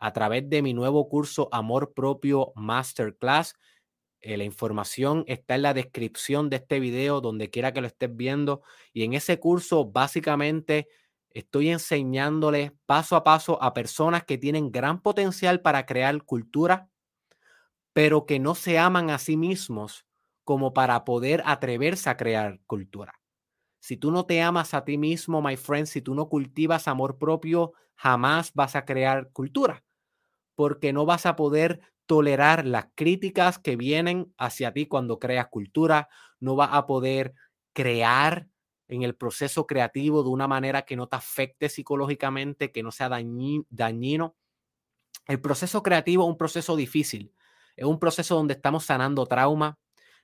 [0.00, 3.56] a través de mi nuevo curso Amor Propio Masterclass.
[4.20, 8.14] Eh, la información está en la descripción de este video, donde quiera que lo estés
[8.14, 8.62] viendo.
[8.92, 10.88] Y en ese curso, básicamente,
[11.30, 16.88] estoy enseñándole paso a paso a personas que tienen gran potencial para crear cultura
[17.98, 20.06] pero que no se aman a sí mismos
[20.44, 23.20] como para poder atreverse a crear cultura.
[23.80, 27.18] Si tú no te amas a ti mismo, my friend, si tú no cultivas amor
[27.18, 29.82] propio, jamás vas a crear cultura,
[30.54, 36.08] porque no vas a poder tolerar las críticas que vienen hacia ti cuando creas cultura,
[36.40, 37.34] no vas a poder
[37.74, 38.48] crear
[38.88, 43.10] en el proceso creativo de una manera que no te afecte psicológicamente, que no sea
[43.10, 44.36] dañino.
[45.26, 47.34] El proceso creativo es un proceso difícil,
[47.76, 49.78] es un proceso donde estamos sanando trauma,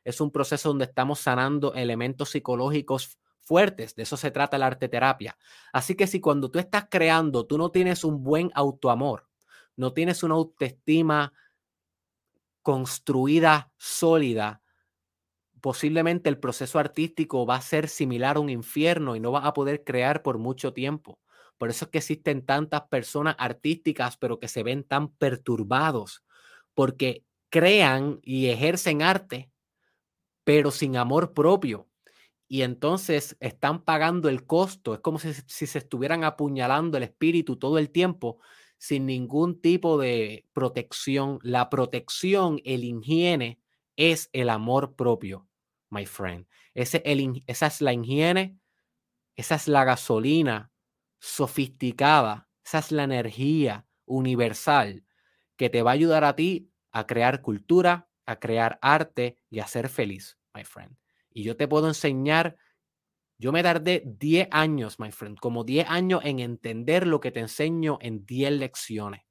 [0.04, 3.94] es un proceso donde estamos sanando elementos psicológicos fuertes.
[3.94, 5.36] De eso se trata la arte terapia.
[5.70, 9.28] Así que si cuando tú estás creando, tú no tienes un buen autoamor,
[9.76, 11.34] no tienes una autoestima
[12.64, 14.62] construida, sólida,
[15.60, 19.52] posiblemente el proceso artístico va a ser similar a un infierno y no vas a
[19.52, 21.20] poder crear por mucho tiempo.
[21.58, 26.24] Por eso es que existen tantas personas artísticas, pero que se ven tan perturbados,
[26.74, 29.50] porque crean y ejercen arte,
[30.42, 31.88] pero sin amor propio.
[32.48, 34.94] Y entonces están pagando el costo.
[34.94, 38.38] Es como si, se estuvieran apuñalando el espíritu todo el tiempo
[38.84, 41.38] sin ningún tipo de protección.
[41.42, 43.58] La protección, el higiene,
[43.96, 45.48] es el amor propio,
[45.88, 46.46] my friend.
[46.74, 48.58] Ese, el, esa es la higiene,
[49.36, 50.70] esa es la gasolina
[51.18, 55.06] sofisticada, esa es la energía universal
[55.56, 59.66] que te va a ayudar a ti a crear cultura, a crear arte y a
[59.66, 60.94] ser feliz, my friend.
[61.30, 62.58] Y yo te puedo enseñar,
[63.38, 67.40] yo me tardé 10 años, my friend, como 10 años en entender lo que te
[67.40, 69.22] enseño en 10 lecciones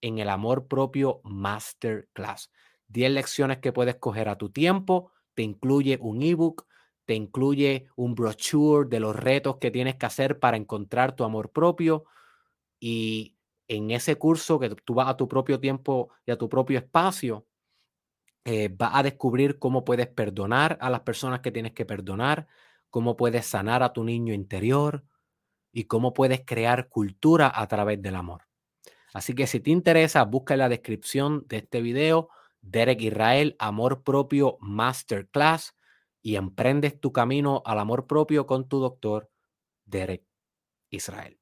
[0.00, 2.50] en el amor propio masterclass.
[2.88, 6.66] 10 lecciones que puedes coger a tu tiempo, te incluye un ebook,
[7.04, 11.52] te incluye un brochure de los retos que tienes que hacer para encontrar tu amor
[11.52, 12.04] propio
[12.80, 13.36] y
[13.68, 17.46] en ese curso que tú vas a tu propio tiempo y a tu propio espacio,
[18.44, 22.46] eh, vas a descubrir cómo puedes perdonar a las personas que tienes que perdonar,
[22.90, 25.04] cómo puedes sanar a tu niño interior
[25.72, 28.42] y cómo puedes crear cultura a través del amor.
[29.12, 32.28] Así que si te interesa, busca en la descripción de este video
[32.60, 35.74] Derek Israel, Amor Propio Masterclass
[36.22, 39.30] y emprendes tu camino al amor propio con tu doctor
[39.86, 40.24] Derek
[40.90, 41.38] Israel.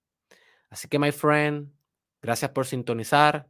[0.70, 1.72] Así que, my friend,
[2.20, 3.48] gracias por sintonizar,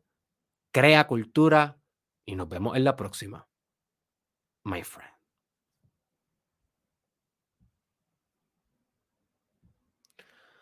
[0.72, 1.78] crea cultura
[2.24, 3.48] y nos vemos en la próxima,
[4.64, 5.15] my friend.